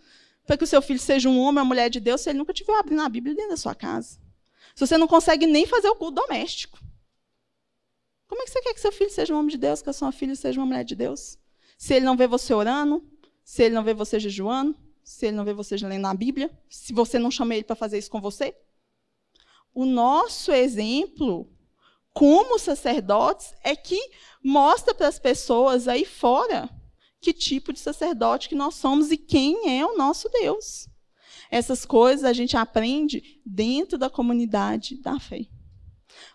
para 0.46 0.58
que 0.58 0.64
o 0.64 0.66
seu 0.66 0.82
filho 0.82 1.00
seja 1.00 1.28
um 1.28 1.40
homem 1.40 1.60
ou 1.60 1.66
mulher 1.66 1.88
de 1.88 1.98
Deus 1.98 2.20
se 2.20 2.28
ele 2.28 2.38
nunca 2.38 2.52
tiver 2.52 2.78
abrindo 2.78 3.00
a 3.00 3.08
Bíblia 3.08 3.34
dentro 3.34 3.52
da 3.52 3.56
sua 3.56 3.74
casa. 3.74 4.20
Se 4.74 4.86
você 4.86 4.98
não 4.98 5.08
consegue 5.08 5.46
nem 5.46 5.66
fazer 5.66 5.88
o 5.88 5.96
culto 5.96 6.20
doméstico. 6.20 6.78
Como 8.28 8.42
é 8.42 8.44
que 8.44 8.50
você 8.50 8.60
quer 8.60 8.74
que 8.74 8.80
seu 8.80 8.92
filho 8.92 9.10
seja 9.10 9.34
um 9.34 9.38
homem 9.38 9.50
de 9.50 9.56
Deus, 9.56 9.80
que 9.80 9.88
a 9.88 9.92
sua 9.94 10.12
filha 10.12 10.36
seja 10.36 10.60
uma 10.60 10.66
mulher 10.66 10.84
de 10.84 10.94
Deus? 10.94 11.38
Se 11.78 11.94
ele 11.94 12.04
não 12.04 12.16
vê 12.16 12.26
você 12.26 12.52
orando, 12.52 13.02
se 13.42 13.62
ele 13.62 13.74
não 13.74 13.82
vê 13.82 13.94
você 13.94 14.20
jejuando, 14.20 14.76
se 15.02 15.26
ele 15.26 15.36
não 15.36 15.44
vê 15.44 15.54
você 15.54 15.76
lendo 15.76 16.06
a 16.06 16.12
Bíblia, 16.12 16.50
se 16.68 16.92
você 16.92 17.18
não 17.18 17.30
chama 17.30 17.54
ele 17.54 17.64
para 17.64 17.76
fazer 17.76 17.96
isso 17.96 18.10
com 18.10 18.20
você? 18.20 18.54
O 19.72 19.86
nosso 19.86 20.52
exemplo 20.52 21.50
como 22.16 22.58
sacerdotes 22.58 23.52
é 23.62 23.76
que 23.76 24.00
mostra 24.42 24.94
para 24.94 25.06
as 25.06 25.18
pessoas 25.18 25.86
aí 25.86 26.06
fora 26.06 26.66
que 27.20 27.30
tipo 27.30 27.74
de 27.74 27.78
sacerdote 27.78 28.48
que 28.48 28.54
nós 28.54 28.76
somos 28.76 29.12
e 29.12 29.18
quem 29.18 29.78
é 29.78 29.84
o 29.84 29.98
nosso 29.98 30.30
Deus. 30.30 30.88
Essas 31.50 31.84
coisas 31.84 32.24
a 32.24 32.32
gente 32.32 32.56
aprende 32.56 33.38
dentro 33.44 33.98
da 33.98 34.08
comunidade 34.08 34.96
da 34.96 35.20
fé. 35.20 35.44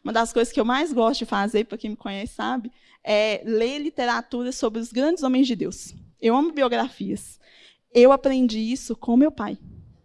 Uma 0.04 0.14
das 0.14 0.32
coisas 0.32 0.54
que 0.54 0.60
eu 0.60 0.66
mais 0.66 0.94
gosto 0.94 1.22
de 1.22 1.26
fazer, 1.26 1.64
para 1.64 1.80
quem 1.80 1.90
me 1.90 1.96
conhece 1.96 2.36
sabe, 2.36 2.72
é 3.04 3.42
ler 3.44 3.80
literatura 3.80 4.52
sobre 4.52 4.80
os 4.80 4.92
grandes 4.92 5.24
homens 5.24 5.48
de 5.48 5.56
Deus. 5.56 5.96
Eu 6.22 6.36
amo 6.36 6.52
biografias. 6.52 7.40
Eu 7.92 8.12
aprendi 8.12 8.60
isso 8.60 8.96
com 8.96 9.18
meu 9.18 9.32
pai, 9.32 9.58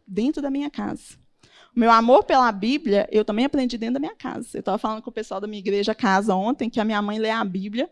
dentro 0.07 0.41
da 0.41 0.51
minha 0.51 0.71
casa. 0.71 1.19
Meu 1.77 1.91
amor 1.91 2.25
pela 2.25 2.51
Bíblia, 2.51 3.07
eu 3.13 3.23
também 3.23 3.45
aprendi 3.45 3.77
dentro 3.77 3.95
da 3.95 4.01
minha 4.01 4.17
casa. 4.17 4.49
Eu 4.55 4.61
estava 4.61 4.79
falando 4.79 5.03
com 5.03 5.11
o 5.11 5.13
pessoal 5.13 5.39
da 5.39 5.47
minha 5.47 5.59
igreja 5.59 5.95
casa 5.95 6.35
ontem 6.35 6.71
que 6.71 6.81
a 6.81 6.85
minha 6.85 7.03
mãe 7.03 7.19
lê 7.19 7.29
a 7.29 7.45
Bíblia 7.45 7.91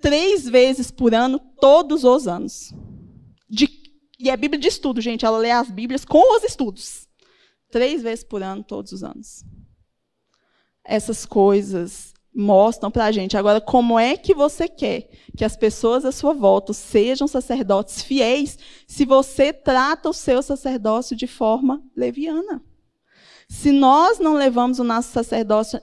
três 0.00 0.48
vezes 0.48 0.90
por 0.90 1.14
ano, 1.14 1.38
todos 1.60 2.02
os 2.02 2.26
anos. 2.26 2.74
De 3.48 3.80
e 4.18 4.28
é 4.28 4.36
Bíblia 4.36 4.60
de 4.60 4.66
estudo, 4.66 5.00
gente. 5.00 5.24
Ela 5.24 5.38
lê 5.38 5.52
as 5.52 5.70
Bíblias 5.70 6.04
com 6.04 6.36
os 6.36 6.42
estudos. 6.42 7.08
Três 7.70 8.02
vezes 8.02 8.24
por 8.24 8.42
ano, 8.42 8.64
todos 8.64 8.90
os 8.90 9.04
anos. 9.04 9.44
Essas 10.84 11.24
coisas 11.24 12.12
mostram 12.34 12.90
para 12.90 13.04
a 13.04 13.12
gente. 13.12 13.36
Agora, 13.36 13.60
como 13.60 13.98
é 13.98 14.16
que 14.16 14.34
você 14.34 14.68
quer 14.68 15.10
que 15.36 15.44
as 15.44 15.56
pessoas 15.56 16.04
à 16.04 16.10
sua 16.10 16.34
volta 16.34 16.72
sejam 16.72 17.28
sacerdotes 17.28 18.02
fiéis 18.02 18.58
se 18.86 19.04
você 19.04 19.52
trata 19.52 20.08
o 20.08 20.12
seu 20.12 20.42
sacerdócio 20.42 21.14
de 21.14 21.28
forma 21.28 21.82
leviana? 21.96 22.62
Se 23.52 23.70
nós 23.70 24.18
não 24.18 24.34
levamos 24.34 24.78
o 24.78 24.84
nosso 24.84 25.12
sacerdócio, 25.12 25.78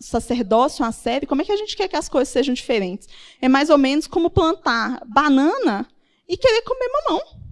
sacerdócio 0.00 0.84
a 0.84 0.90
sério, 0.90 1.28
como 1.28 1.42
é 1.42 1.44
que 1.44 1.52
a 1.52 1.56
gente 1.56 1.76
quer 1.76 1.86
que 1.86 1.96
as 1.96 2.08
coisas 2.08 2.32
sejam 2.32 2.54
diferentes? 2.54 3.06
É 3.40 3.48
mais 3.48 3.68
ou 3.68 3.76
menos 3.76 4.06
como 4.06 4.30
plantar 4.30 5.02
banana 5.06 5.86
e 6.26 6.36
querer 6.36 6.62
comer 6.62 6.88
mamão 6.88 7.42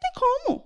tem 0.00 0.12
como. 0.14 0.64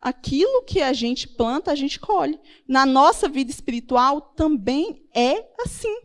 Aquilo 0.00 0.62
que 0.64 0.82
a 0.82 0.92
gente 0.92 1.28
planta, 1.28 1.70
a 1.70 1.76
gente 1.76 2.00
colhe. 2.00 2.40
Na 2.66 2.84
nossa 2.84 3.28
vida 3.28 3.50
espiritual 3.50 4.20
também 4.20 5.08
é 5.14 5.48
assim. 5.60 5.96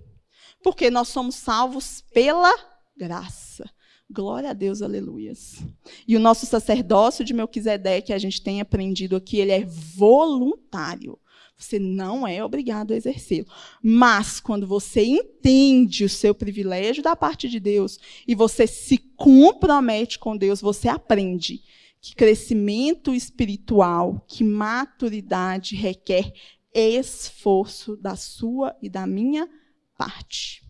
Porque 0.64 0.92
nós 0.92 1.08
somos 1.08 1.36
salvos 1.36 2.02
pela 2.14 2.54
graça. 2.96 3.68
Glória 4.10 4.52
a 4.52 4.54
Deus, 4.54 4.82
aleluias. 4.82 5.62
E 6.08 6.16
o 6.16 6.20
nosso 6.20 6.46
sacerdócio 6.46 7.26
de 7.26 7.34
Melquisedeque, 7.34 8.14
a 8.14 8.18
gente 8.18 8.42
tem 8.42 8.62
aprendido 8.62 9.18
aqui, 9.18 9.38
ele 9.38 9.52
é 9.52 9.66
voluntário. 9.66 11.20
Você 11.58 11.78
não 11.78 12.26
é 12.26 12.44
obrigado 12.44 12.94
a 12.94 12.96
exercê-lo. 12.96 13.48
Mas, 13.82 14.40
quando 14.40 14.66
você 14.66 15.04
entende 15.04 16.06
o 16.06 16.10
seu 16.10 16.34
privilégio 16.34 17.04
da 17.04 17.16
parte 17.16 17.50
de 17.50 17.60
Deus 17.60 18.00
e 18.28 18.34
você 18.34 18.66
se 18.66 18.98
compromete 18.98 20.20
com 20.20 20.38
Deus, 20.38 20.62
você 20.62 20.88
aprende 20.88 21.62
que 22.00 22.16
crescimento 22.16 23.14
espiritual, 23.14 24.24
que 24.28 24.44
maturidade 24.44 25.76
requer 25.76 26.32
esforço 26.74 27.98
da 27.98 28.16
sua 28.16 28.76
e 28.82 28.88
da 28.88 29.08
minha 29.08 29.50
parte. 29.98 30.64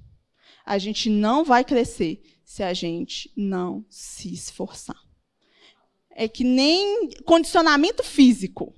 A 0.66 0.78
gente 0.78 1.10
não 1.10 1.44
vai 1.44 1.64
crescer 1.66 2.22
se 2.48 2.64
a 2.64 2.74
gente 2.74 3.30
não 3.36 3.86
se 3.90 4.34
esforçar. 4.34 4.96
É 6.10 6.28
que 6.28 6.46
nem 6.46 7.12
condicionamento 7.26 8.02
físico. 8.02 8.74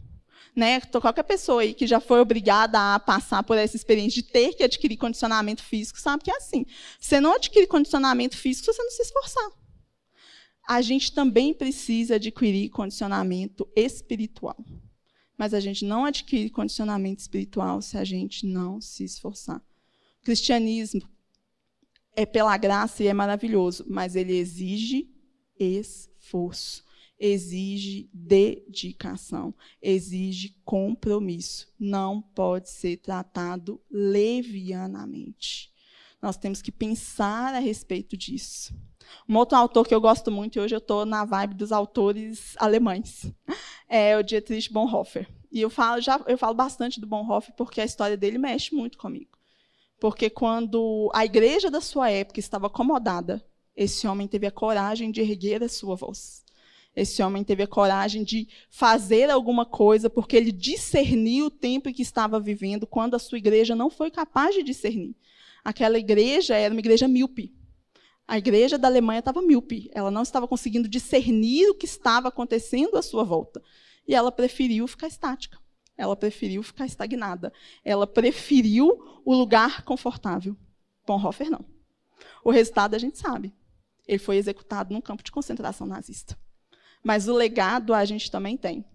Né? 0.55 0.81
Qualquer 0.81 1.23
pessoa 1.23 1.61
aí 1.61 1.73
que 1.73 1.85
já 1.85 1.99
foi 1.99 2.19
obrigada 2.19 2.95
a 2.95 2.99
passar 2.99 3.43
por 3.43 3.57
essa 3.57 3.77
experiência 3.77 4.21
de 4.21 4.27
ter 4.27 4.55
que 4.55 4.63
adquirir 4.63 4.97
condicionamento 4.97 5.63
físico 5.63 6.01
sabe 6.01 6.23
que 6.23 6.31
é 6.31 6.35
assim. 6.35 6.65
Você 6.99 7.21
não 7.21 7.35
adquire 7.35 7.67
condicionamento 7.67 8.35
físico 8.35 8.65
se 8.65 8.73
você 8.73 8.83
não 8.83 8.91
se 8.91 9.03
esforçar 9.03 9.51
a 10.69 10.83
gente 10.83 11.11
também 11.11 11.51
precisa 11.51 12.15
adquirir 12.15 12.69
condicionamento 12.69 13.67
espiritual. 13.75 14.63
Mas 15.35 15.51
a 15.51 15.59
gente 15.59 15.83
não 15.83 16.05
adquire 16.05 16.47
condicionamento 16.47 17.21
espiritual 17.21 17.81
se 17.81 17.97
a 17.97 18.03
gente 18.03 18.45
não 18.45 18.79
se 18.79 19.03
esforçar. 19.03 19.57
O 20.21 20.25
cristianismo 20.25 21.01
é 22.19 22.25
pela 22.25 22.57
graça 22.57 23.01
e 23.01 23.07
é 23.07 23.13
maravilhoso, 23.13 23.85
mas 23.87 24.13
ele 24.13 24.35
exige 24.35 25.09
esforço, 25.57 26.83
exige 27.17 28.09
dedicação, 28.13 29.55
exige 29.81 30.53
compromisso. 30.65 31.73
Não 31.79 32.21
pode 32.21 32.69
ser 32.69 32.97
tratado 32.97 33.81
levianamente. 33.89 35.71
Nós 36.21 36.35
temos 36.35 36.61
que 36.61 36.73
pensar 36.73 37.55
a 37.55 37.59
respeito 37.59 38.17
disso. 38.17 38.75
Um 39.27 39.37
outro 39.37 39.57
autor 39.57 39.87
que 39.87 39.95
eu 39.95 40.01
gosto 40.01 40.29
muito, 40.29 40.57
e 40.57 40.59
hoje 40.59 40.75
eu 40.75 40.79
estou 40.79 41.05
na 41.05 41.23
vibe 41.23 41.55
dos 41.55 41.71
autores 41.71 42.53
alemães, 42.57 43.33
é 43.87 44.17
o 44.17 44.23
Dietrich 44.23 44.73
Bonhoeffer. 44.73 45.25
E 45.49 45.61
eu 45.61 45.69
falo, 45.69 46.01
já, 46.01 46.21
eu 46.27 46.37
falo 46.37 46.53
bastante 46.53 46.99
do 46.99 47.07
Bonhoeffer 47.07 47.55
porque 47.55 47.79
a 47.79 47.85
história 47.85 48.17
dele 48.17 48.37
mexe 48.37 48.75
muito 48.75 48.97
comigo. 48.97 49.38
Porque 49.99 50.29
quando 50.29 51.11
a 51.13 51.25
igreja 51.25 51.69
da 51.69 51.81
sua 51.81 52.09
época 52.09 52.39
estava 52.39 52.67
acomodada, 52.67 53.43
esse 53.75 54.07
homem 54.07 54.27
teve 54.27 54.47
a 54.47 54.51
coragem 54.51 55.11
de 55.11 55.21
erguer 55.21 55.63
a 55.63 55.69
sua 55.69 55.95
voz. 55.95 56.43
Esse 56.95 57.21
homem 57.21 57.43
teve 57.43 57.63
a 57.63 57.67
coragem 57.67 58.23
de 58.23 58.47
fazer 58.69 59.29
alguma 59.29 59.65
coisa, 59.65 60.09
porque 60.09 60.35
ele 60.35 60.51
discerniu 60.51 61.45
o 61.45 61.51
tempo 61.51 61.89
em 61.89 61.93
que 61.93 62.01
estava 62.01 62.39
vivendo, 62.39 62.87
quando 62.87 63.15
a 63.15 63.19
sua 63.19 63.37
igreja 63.37 63.75
não 63.75 63.89
foi 63.89 64.09
capaz 64.09 64.55
de 64.55 64.63
discernir. 64.63 65.15
Aquela 65.63 65.99
igreja 65.99 66.55
era 66.55 66.73
uma 66.73 66.79
igreja 66.79 67.07
míope. 67.07 67.53
A 68.27 68.37
igreja 68.37 68.77
da 68.77 68.87
Alemanha 68.87 69.19
estava 69.19 69.41
míope, 69.41 69.89
ela 69.93 70.11
não 70.11 70.21
estava 70.21 70.47
conseguindo 70.47 70.87
discernir 70.87 71.69
o 71.69 71.75
que 71.75 71.85
estava 71.85 72.27
acontecendo 72.27 72.95
à 72.95 73.01
sua 73.01 73.23
volta. 73.23 73.61
E 74.07 74.15
ela 74.15 74.31
preferiu 74.31 74.87
ficar 74.87 75.07
estática. 75.07 75.57
Ela 75.99 76.15
preferiu 76.15 76.63
ficar 76.63 76.85
estagnada. 76.85 77.51
Ela 77.83 78.07
preferiu 78.07 79.21
o 79.25 79.35
lugar 79.35 79.83
confortável. 79.83 80.55
Bonhoeffer 81.05 81.49
não. 81.49 81.65
O 82.41 82.51
resultado 82.51 82.95
a 82.95 82.97
gente 82.97 83.17
sabe. 83.17 83.53
Ele 84.07 84.17
foi 84.17 84.37
executado 84.37 84.93
num 84.93 85.01
campo 85.01 85.21
de 85.21 85.29
concentração 85.29 85.85
nazista. 85.85 86.39
Mas 87.03 87.27
o 87.27 87.33
legado 87.33 87.93
a 87.93 88.05
gente 88.05 88.31
também 88.31 88.55
tem. 88.55 88.85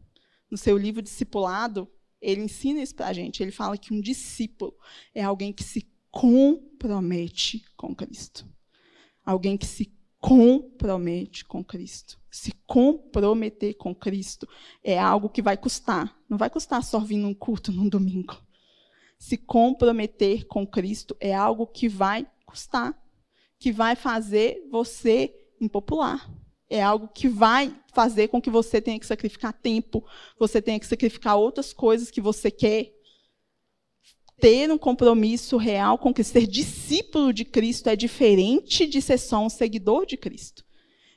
No 0.51 0.57
seu 0.57 0.79
livro 0.79 1.03
Discipulado, 1.03 1.87
ele 2.23 2.40
ensina 2.40 2.81
isso 2.81 2.95
para 2.95 3.09
a 3.09 3.12
gente. 3.12 3.43
Ele 3.43 3.53
fala 3.53 3.77
que 3.77 3.93
um 3.93 4.01
discípulo 4.01 4.75
é 5.14 5.23
alguém 5.23 5.53
que 5.53 5.62
se 5.62 5.87
compromete 6.11 7.67
com 7.77 7.95
Cristo. 7.95 8.49
Alguém 9.27 9.59
que 9.59 9.67
se 9.67 9.95
compromete 10.19 11.45
com 11.45 11.62
Cristo. 11.62 12.19
Se 12.35 12.51
comprometer 12.66 13.75
com 13.75 13.94
Cristo 13.94 14.49
é 14.83 14.99
algo 14.99 15.29
que 15.29 15.40
vai 15.40 15.57
custar. 15.57 16.18
Não 16.29 16.37
vai 16.37 16.51
custar 16.51 16.83
só 16.83 16.99
vir 16.99 17.16
num 17.16 17.33
culto 17.33 17.70
num 17.70 17.88
domingo. 17.88 18.37
Se 19.16 19.37
comprometer 19.37 20.44
com 20.49 20.66
Cristo 20.66 21.16
é 21.20 21.33
algo 21.33 21.64
que 21.64 21.88
vai 21.88 22.27
custar, 22.44 22.92
que 23.57 23.70
vai 23.70 23.94
fazer 23.94 24.66
você 24.68 25.33
impopular. 25.61 26.29
É 26.68 26.83
algo 26.83 27.07
que 27.07 27.29
vai 27.29 27.73
fazer 27.92 28.27
com 28.27 28.42
que 28.42 28.51
você 28.51 28.81
tenha 28.81 28.99
que 28.99 29.07
sacrificar 29.07 29.53
tempo, 29.53 30.05
você 30.37 30.61
tenha 30.61 30.81
que 30.81 30.88
sacrificar 30.88 31.37
outras 31.37 31.73
coisas 31.73 32.11
que 32.11 32.20
você 32.20 32.51
quer. 32.51 32.92
Ter 34.40 34.73
um 34.73 34.77
compromisso 34.77 35.57
real 35.57 35.99
com 35.99 36.12
que 36.12 36.25
ser 36.25 36.49
discípulo 36.49 37.33
de 37.33 37.44
Cristo 37.44 37.88
é 37.88 37.94
diferente 37.94 38.88
de 38.88 39.01
ser 39.01 39.18
só 39.18 39.38
um 39.38 39.49
seguidor 39.49 40.05
de 40.05 40.16
Cristo. 40.16 40.63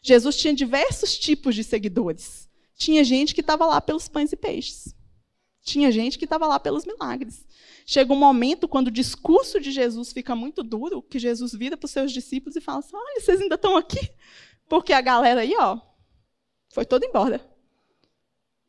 Jesus 0.07 0.37
tinha 0.37 0.53
diversos 0.53 1.17
tipos 1.17 1.53
de 1.53 1.65
seguidores. 1.65 2.49
Tinha 2.77 3.03
gente 3.03 3.35
que 3.35 3.41
estava 3.41 3.65
lá 3.65 3.81
pelos 3.81 4.07
pães 4.07 4.31
e 4.31 4.37
peixes. 4.37 4.95
Tinha 5.61 5.91
gente 5.91 6.17
que 6.17 6.23
estava 6.23 6.47
lá 6.47 6.57
pelos 6.57 6.85
milagres. 6.85 7.45
Chega 7.85 8.13
um 8.13 8.17
momento 8.17 8.69
quando 8.69 8.87
o 8.87 8.91
discurso 8.91 9.59
de 9.59 9.69
Jesus 9.69 10.13
fica 10.13 10.33
muito 10.33 10.63
duro, 10.63 11.01
que 11.01 11.19
Jesus 11.19 11.51
vira 11.51 11.75
para 11.75 11.87
os 11.87 11.91
seus 11.91 12.13
discípulos 12.13 12.55
e 12.55 12.61
fala 12.61 12.79
assim: 12.79 12.95
Olha, 12.95 13.19
vocês 13.19 13.41
ainda 13.41 13.55
estão 13.55 13.75
aqui? 13.75 13.99
Porque 14.69 14.93
a 14.93 15.01
galera 15.01 15.41
aí, 15.41 15.53
ó, 15.59 15.77
foi 16.69 16.85
toda 16.85 17.05
embora. 17.05 17.45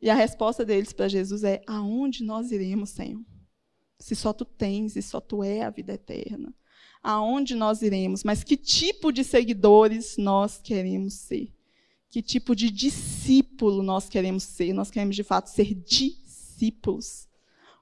E 0.01 0.09
a 0.09 0.15
resposta 0.15 0.65
deles 0.65 0.91
para 0.91 1.07
Jesus 1.07 1.45
é: 1.45 1.61
Aonde 1.65 2.21
nós 2.21 2.51
iremos, 2.51 2.89
Senhor? 2.89 3.23
Se 3.97 4.13
só 4.13 4.33
tu 4.33 4.43
tens 4.43 4.97
e 4.97 5.01
só 5.01 5.21
tu 5.21 5.41
é 5.41 5.61
a 5.61 5.69
vida 5.69 5.93
eterna. 5.93 6.53
Aonde 7.01 7.55
nós 7.55 7.81
iremos? 7.81 8.23
Mas 8.23 8.43
que 8.43 8.57
tipo 8.57 9.11
de 9.11 9.23
seguidores 9.23 10.17
nós 10.17 10.59
queremos 10.61 11.13
ser? 11.13 11.53
Que 12.09 12.21
tipo 12.21 12.55
de 12.55 12.69
discípulo 12.69 13.83
nós 13.83 14.09
queremos 14.09 14.43
ser? 14.43 14.73
Nós 14.73 14.91
queremos, 14.91 15.15
de 15.15 15.23
fato, 15.23 15.47
ser 15.47 15.73
discípulos. 15.73 17.27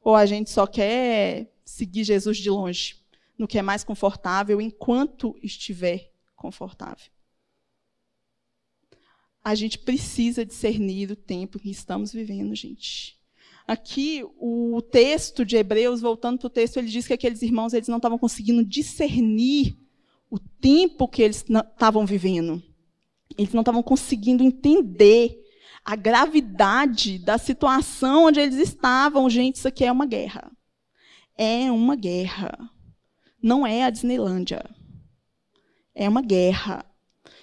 Ou 0.04 0.16
a 0.16 0.26
gente 0.26 0.50
só 0.50 0.68
quer 0.68 1.52
seguir 1.66 2.04
Jesus 2.04 2.38
de 2.38 2.50
longe, 2.50 2.98
no 3.38 3.48
que 3.48 3.58
é 3.58 3.62
mais 3.62 3.84
confortável, 3.84 4.62
enquanto 4.62 5.38
estiver 5.42 6.12
confortável 6.36 7.12
a 9.48 9.56
gente 9.56 9.80
precisa 9.80 10.46
discernir 10.46 11.10
o 11.10 11.16
tempo 11.16 11.58
que 11.58 11.70
estamos 11.70 12.12
vivendo, 12.12 12.54
gente. 12.54 13.17
Aqui, 13.68 14.24
o 14.40 14.82
texto 14.82 15.44
de 15.44 15.58
Hebreus, 15.58 16.00
voltando 16.00 16.40
para 16.40 16.48
o 16.48 16.50
texto, 16.50 16.78
ele 16.78 16.88
diz 16.88 17.06
que 17.06 17.12
aqueles 17.12 17.42
irmãos 17.42 17.74
eles 17.74 17.90
não 17.90 17.98
estavam 17.98 18.18
conseguindo 18.18 18.64
discernir 18.64 19.78
o 20.32 20.40
tempo 20.40 21.08
que 21.08 21.22
eles 21.22 21.44
estavam 21.50 22.06
vivendo. 22.06 22.64
Eles 23.38 23.54
não 23.54 23.62
estavam 23.62 23.84
conseguindo 23.84 24.42
entender 24.42 25.38
a 25.84 25.98
gravidade 25.98 27.20
da 27.20 27.38
situação 27.38 28.28
onde 28.28 28.40
eles 28.40 28.56
estavam. 28.56 29.30
Gente, 29.30 29.56
isso 29.56 29.68
aqui 29.68 29.84
é 29.84 29.92
uma 29.92 30.06
guerra. 30.06 30.50
É 31.38 31.70
uma 31.70 31.96
guerra. 31.96 32.58
Não 33.42 33.68
é 33.68 33.84
a 33.84 33.90
Disneylândia. 33.90 34.64
É 35.94 36.08
uma 36.08 36.22
guerra. 36.22 36.86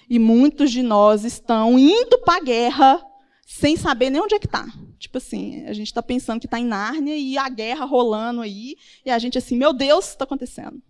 E 0.09 0.17
muitos 0.17 0.71
de 0.71 0.81
nós 0.81 1.23
estão 1.23 1.77
indo 1.77 2.19
para 2.19 2.37
a 2.37 2.43
guerra 2.43 3.05
sem 3.45 3.77
saber 3.77 4.09
nem 4.09 4.21
onde 4.21 4.35
é 4.35 4.39
que 4.39 4.47
está. 4.47 4.65
Tipo 4.97 5.17
assim, 5.17 5.63
a 5.65 5.73
gente 5.73 5.87
está 5.87 6.01
pensando 6.01 6.39
que 6.39 6.47
está 6.47 6.59
em 6.59 6.65
Nárnia 6.65 7.15
e 7.17 7.37
a 7.37 7.49
guerra 7.49 7.85
rolando 7.85 8.41
aí, 8.41 8.75
e 9.05 9.09
a 9.09 9.19
gente 9.19 9.37
assim, 9.37 9.55
meu 9.55 9.73
Deus, 9.73 10.09
está 10.09 10.23
acontecendo? 10.23 10.81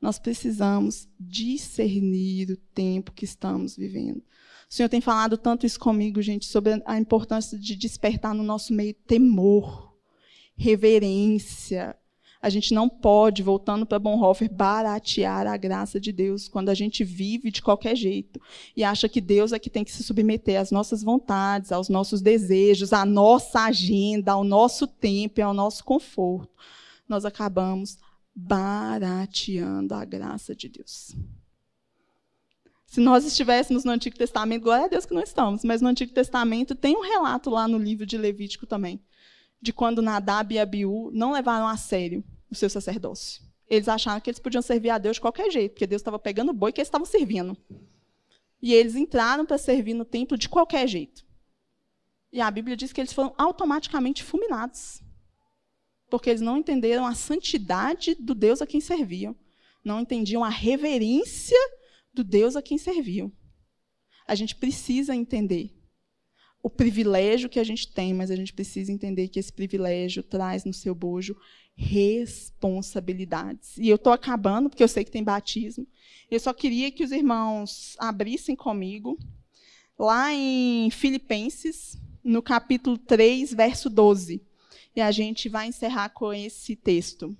Nós 0.00 0.18
precisamos 0.18 1.08
discernir 1.18 2.50
o 2.50 2.56
tempo 2.56 3.12
que 3.12 3.24
estamos 3.24 3.76
vivendo. 3.76 4.22
O 4.68 4.74
Senhor 4.74 4.88
tem 4.88 5.00
falado 5.00 5.38
tanto 5.38 5.64
isso 5.64 5.78
comigo, 5.78 6.20
gente, 6.20 6.46
sobre 6.46 6.82
a 6.84 6.98
importância 6.98 7.58
de 7.58 7.76
despertar 7.76 8.34
no 8.34 8.42
nosso 8.42 8.72
meio 8.74 8.94
temor, 8.94 9.96
reverência, 10.56 11.96
a 12.40 12.48
gente 12.48 12.74
não 12.74 12.88
pode, 12.88 13.42
voltando 13.42 13.86
para 13.86 13.98
Bonhoeffer, 13.98 14.52
baratear 14.52 15.46
a 15.46 15.56
graça 15.56 15.98
de 15.98 16.12
Deus 16.12 16.48
quando 16.48 16.68
a 16.68 16.74
gente 16.74 17.02
vive 17.02 17.50
de 17.50 17.62
qualquer 17.62 17.96
jeito 17.96 18.40
e 18.76 18.84
acha 18.84 19.08
que 19.08 19.20
Deus 19.20 19.52
é 19.52 19.58
que 19.58 19.70
tem 19.70 19.84
que 19.84 19.92
se 19.92 20.02
submeter 20.02 20.60
às 20.60 20.70
nossas 20.70 21.02
vontades, 21.02 21.72
aos 21.72 21.88
nossos 21.88 22.20
desejos, 22.20 22.92
à 22.92 23.04
nossa 23.04 23.60
agenda, 23.60 24.32
ao 24.32 24.44
nosso 24.44 24.86
tempo 24.86 25.40
e 25.40 25.42
ao 25.42 25.54
nosso 25.54 25.84
conforto. 25.84 26.52
Nós 27.08 27.24
acabamos 27.24 27.98
barateando 28.34 29.94
a 29.94 30.04
graça 30.04 30.54
de 30.54 30.68
Deus. 30.68 31.16
Se 32.86 33.00
nós 33.00 33.24
estivéssemos 33.24 33.84
no 33.84 33.90
Antigo 33.90 34.16
Testamento, 34.16 34.62
glória 34.62 34.86
a 34.86 34.88
Deus 34.88 35.04
que 35.04 35.14
não 35.14 35.22
estamos, 35.22 35.64
mas 35.64 35.82
no 35.82 35.88
Antigo 35.88 36.12
Testamento 36.12 36.74
tem 36.74 36.96
um 36.96 37.02
relato 37.02 37.50
lá 37.50 37.66
no 37.66 37.78
livro 37.78 38.06
de 38.06 38.16
Levítico 38.16 38.66
também, 38.66 39.00
de 39.60 39.72
quando 39.72 40.02
Nadab 40.02 40.54
e 40.54 40.58
Abiú 40.58 41.10
não 41.12 41.32
levaram 41.32 41.66
a 41.66 41.76
sério 41.76 42.24
o 42.50 42.54
seu 42.54 42.70
sacerdócio. 42.70 43.42
Eles 43.68 43.88
acharam 43.88 44.20
que 44.20 44.30
eles 44.30 44.38
podiam 44.38 44.62
servir 44.62 44.90
a 44.90 44.98
Deus 44.98 45.16
de 45.16 45.20
qualquer 45.20 45.50
jeito, 45.50 45.72
porque 45.72 45.86
Deus 45.86 46.00
estava 46.00 46.18
pegando 46.18 46.50
o 46.50 46.54
boi 46.54 46.72
que 46.72 46.80
eles 46.80 46.88
estavam 46.88 47.06
servindo. 47.06 47.56
E 48.62 48.72
eles 48.72 48.94
entraram 48.94 49.44
para 49.44 49.58
servir 49.58 49.94
no 49.94 50.04
templo 50.04 50.38
de 50.38 50.48
qualquer 50.48 50.86
jeito. 50.86 51.26
E 52.32 52.40
a 52.40 52.50
Bíblia 52.50 52.76
diz 52.76 52.92
que 52.92 53.00
eles 53.00 53.12
foram 53.12 53.34
automaticamente 53.36 54.22
fulminados. 54.22 55.02
Porque 56.08 56.30
eles 56.30 56.40
não 56.40 56.58
entenderam 56.58 57.04
a 57.04 57.14
santidade 57.14 58.14
do 58.14 58.34
Deus 58.34 58.62
a 58.62 58.66
quem 58.66 58.80
serviam. 58.80 59.34
Não 59.84 60.00
entendiam 60.00 60.44
a 60.44 60.48
reverência 60.48 61.58
do 62.12 62.22
Deus 62.22 62.56
a 62.56 62.62
quem 62.62 62.78
serviam. 62.78 63.32
A 64.26 64.34
gente 64.34 64.54
precisa 64.54 65.14
entender 65.14 65.75
o 66.66 66.68
privilégio 66.68 67.48
que 67.48 67.60
a 67.60 67.64
gente 67.64 67.92
tem, 67.92 68.12
mas 68.12 68.28
a 68.28 68.34
gente 68.34 68.52
precisa 68.52 68.90
entender 68.90 69.28
que 69.28 69.38
esse 69.38 69.52
privilégio 69.52 70.20
traz 70.20 70.64
no 70.64 70.72
seu 70.72 70.96
bojo 70.96 71.36
responsabilidades. 71.76 73.78
E 73.78 73.88
eu 73.88 73.94
estou 73.94 74.12
acabando, 74.12 74.68
porque 74.68 74.82
eu 74.82 74.88
sei 74.88 75.04
que 75.04 75.10
tem 75.12 75.22
batismo. 75.22 75.86
Eu 76.28 76.40
só 76.40 76.52
queria 76.52 76.90
que 76.90 77.04
os 77.04 77.12
irmãos 77.12 77.94
abrissem 78.00 78.56
comigo, 78.56 79.16
lá 79.96 80.34
em 80.34 80.90
Filipenses, 80.90 81.96
no 82.24 82.42
capítulo 82.42 82.98
3, 82.98 83.54
verso 83.54 83.88
12. 83.88 84.42
E 84.96 85.00
a 85.00 85.12
gente 85.12 85.48
vai 85.48 85.68
encerrar 85.68 86.08
com 86.08 86.32
esse 86.32 86.74
texto. 86.74 87.38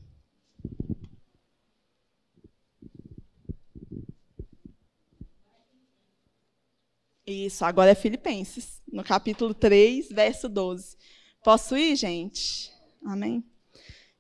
Isso, 7.27 7.65
agora 7.65 7.91
é 7.91 7.95
Filipenses, 7.97 8.76
no 8.91 9.03
capítulo 9.05 9.55
3, 9.55 10.09
verso 10.09 10.49
12. 10.49 10.97
Posso 11.43 11.77
ir, 11.77 11.97
gente? 11.97 12.73
Amém? 13.05 13.45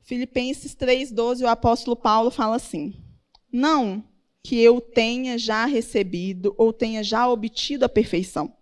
Filipenses 0.03 0.75
3,12, 0.77 1.43
o 1.43 1.49
apóstolo 1.49 1.97
Paulo 1.97 2.31
fala 2.31 2.57
assim: 2.57 2.95
Não 3.51 4.05
que 4.43 4.61
eu 4.61 4.81
tenha 4.81 5.37
já 5.37 5.65
recebido 5.67 6.55
ou 6.57 6.73
tenha 6.73 7.03
já 7.03 7.29
obtido 7.29 7.85
a 7.85 7.89
perfeição, 7.89 8.57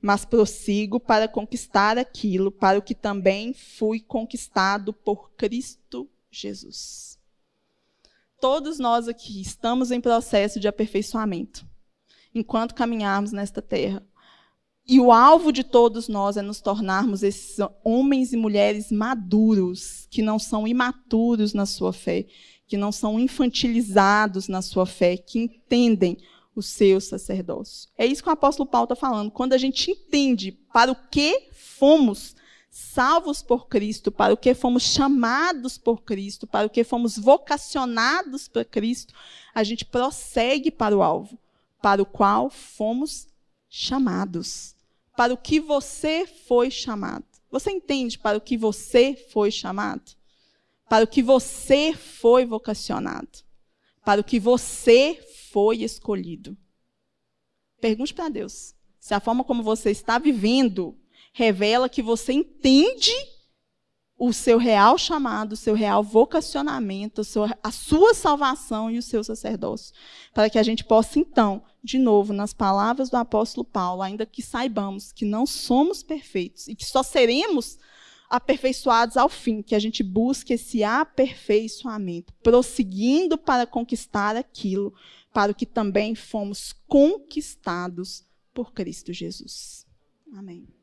mas 0.00 0.24
prossigo 0.24 0.98
para 0.98 1.28
conquistar 1.28 1.98
aquilo 1.98 2.50
para 2.50 2.78
o 2.78 2.82
que 2.82 2.94
também 2.94 3.52
fui 3.52 4.00
conquistado 4.00 4.94
por 4.94 5.32
Cristo 5.32 6.08
Jesus. 6.30 7.18
Todos 8.40 8.78
nós 8.78 9.06
aqui 9.06 9.42
estamos 9.42 9.90
em 9.90 10.00
processo 10.00 10.58
de 10.58 10.66
aperfeiçoamento 10.66 11.68
enquanto 12.34 12.74
caminharmos 12.74 13.32
nesta 13.32 13.60
terra. 13.60 14.02
E 14.92 14.98
o 14.98 15.12
alvo 15.12 15.52
de 15.52 15.62
todos 15.62 16.08
nós 16.08 16.36
é 16.36 16.42
nos 16.42 16.60
tornarmos 16.60 17.22
esses 17.22 17.58
homens 17.84 18.32
e 18.32 18.36
mulheres 18.36 18.90
maduros, 18.90 20.08
que 20.10 20.20
não 20.20 20.36
são 20.36 20.66
imaturos 20.66 21.54
na 21.54 21.64
sua 21.64 21.92
fé, 21.92 22.26
que 22.66 22.76
não 22.76 22.90
são 22.90 23.16
infantilizados 23.16 24.48
na 24.48 24.60
sua 24.60 24.84
fé, 24.84 25.16
que 25.16 25.38
entendem 25.38 26.18
o 26.56 26.60
seu 26.60 27.00
sacerdócio. 27.00 27.88
É 27.96 28.04
isso 28.04 28.20
que 28.20 28.28
o 28.28 28.32
apóstolo 28.32 28.68
Paulo 28.68 28.86
está 28.86 28.96
falando. 28.96 29.30
Quando 29.30 29.52
a 29.52 29.58
gente 29.58 29.92
entende 29.92 30.50
para 30.72 30.90
o 30.90 30.96
que 31.08 31.50
fomos 31.52 32.34
salvos 32.68 33.44
por 33.44 33.68
Cristo, 33.68 34.10
para 34.10 34.34
o 34.34 34.36
que 34.36 34.54
fomos 34.54 34.82
chamados 34.82 35.78
por 35.78 36.02
Cristo, 36.02 36.48
para 36.48 36.66
o 36.66 36.70
que 36.70 36.82
fomos 36.82 37.16
vocacionados 37.16 38.48
por 38.48 38.64
Cristo, 38.64 39.14
a 39.54 39.62
gente 39.62 39.84
prossegue 39.84 40.68
para 40.68 40.96
o 40.96 41.00
alvo, 41.00 41.38
para 41.80 42.02
o 42.02 42.06
qual 42.06 42.50
fomos 42.50 43.28
chamados. 43.68 44.79
Para 45.20 45.34
o 45.34 45.36
que 45.36 45.60
você 45.60 46.26
foi 46.26 46.70
chamado. 46.70 47.26
Você 47.50 47.70
entende 47.70 48.18
para 48.18 48.38
o 48.38 48.40
que 48.40 48.56
você 48.56 49.14
foi 49.30 49.50
chamado? 49.50 50.12
Para 50.88 51.04
o 51.04 51.06
que 51.06 51.22
você 51.22 51.92
foi 51.92 52.46
vocacionado? 52.46 53.28
Para 54.02 54.22
o 54.22 54.24
que 54.24 54.40
você 54.40 55.22
foi 55.52 55.82
escolhido? 55.82 56.56
Pergunte 57.82 58.14
para 58.14 58.30
Deus 58.30 58.74
se 58.98 59.12
a 59.12 59.20
forma 59.20 59.44
como 59.44 59.62
você 59.62 59.90
está 59.90 60.18
vivendo 60.18 60.98
revela 61.34 61.86
que 61.86 62.00
você 62.00 62.32
entende 62.32 63.12
o 64.20 64.34
seu 64.34 64.58
real 64.58 64.98
chamado, 64.98 65.54
o 65.54 65.56
seu 65.56 65.74
real 65.74 66.02
vocacionamento, 66.02 67.22
a 67.62 67.70
sua 67.72 68.12
salvação 68.12 68.90
e 68.90 68.98
o 68.98 69.02
seu 69.02 69.24
sacerdócio. 69.24 69.94
Para 70.34 70.50
que 70.50 70.58
a 70.58 70.62
gente 70.62 70.84
possa, 70.84 71.18
então, 71.18 71.62
de 71.82 71.98
novo, 71.98 72.34
nas 72.34 72.52
palavras 72.52 73.08
do 73.08 73.16
apóstolo 73.16 73.64
Paulo, 73.64 74.02
ainda 74.02 74.26
que 74.26 74.42
saibamos 74.42 75.10
que 75.10 75.24
não 75.24 75.46
somos 75.46 76.02
perfeitos 76.02 76.68
e 76.68 76.74
que 76.74 76.84
só 76.84 77.02
seremos 77.02 77.78
aperfeiçoados 78.28 79.16
ao 79.16 79.30
fim, 79.30 79.62
que 79.62 79.74
a 79.74 79.78
gente 79.78 80.02
busque 80.02 80.52
esse 80.52 80.84
aperfeiçoamento, 80.84 82.34
prosseguindo 82.42 83.38
para 83.38 83.66
conquistar 83.66 84.36
aquilo 84.36 84.92
para 85.32 85.50
o 85.50 85.54
que 85.54 85.64
também 85.64 86.14
fomos 86.14 86.74
conquistados 86.86 88.26
por 88.52 88.74
Cristo 88.74 89.14
Jesus. 89.14 89.86
Amém. 90.36 90.79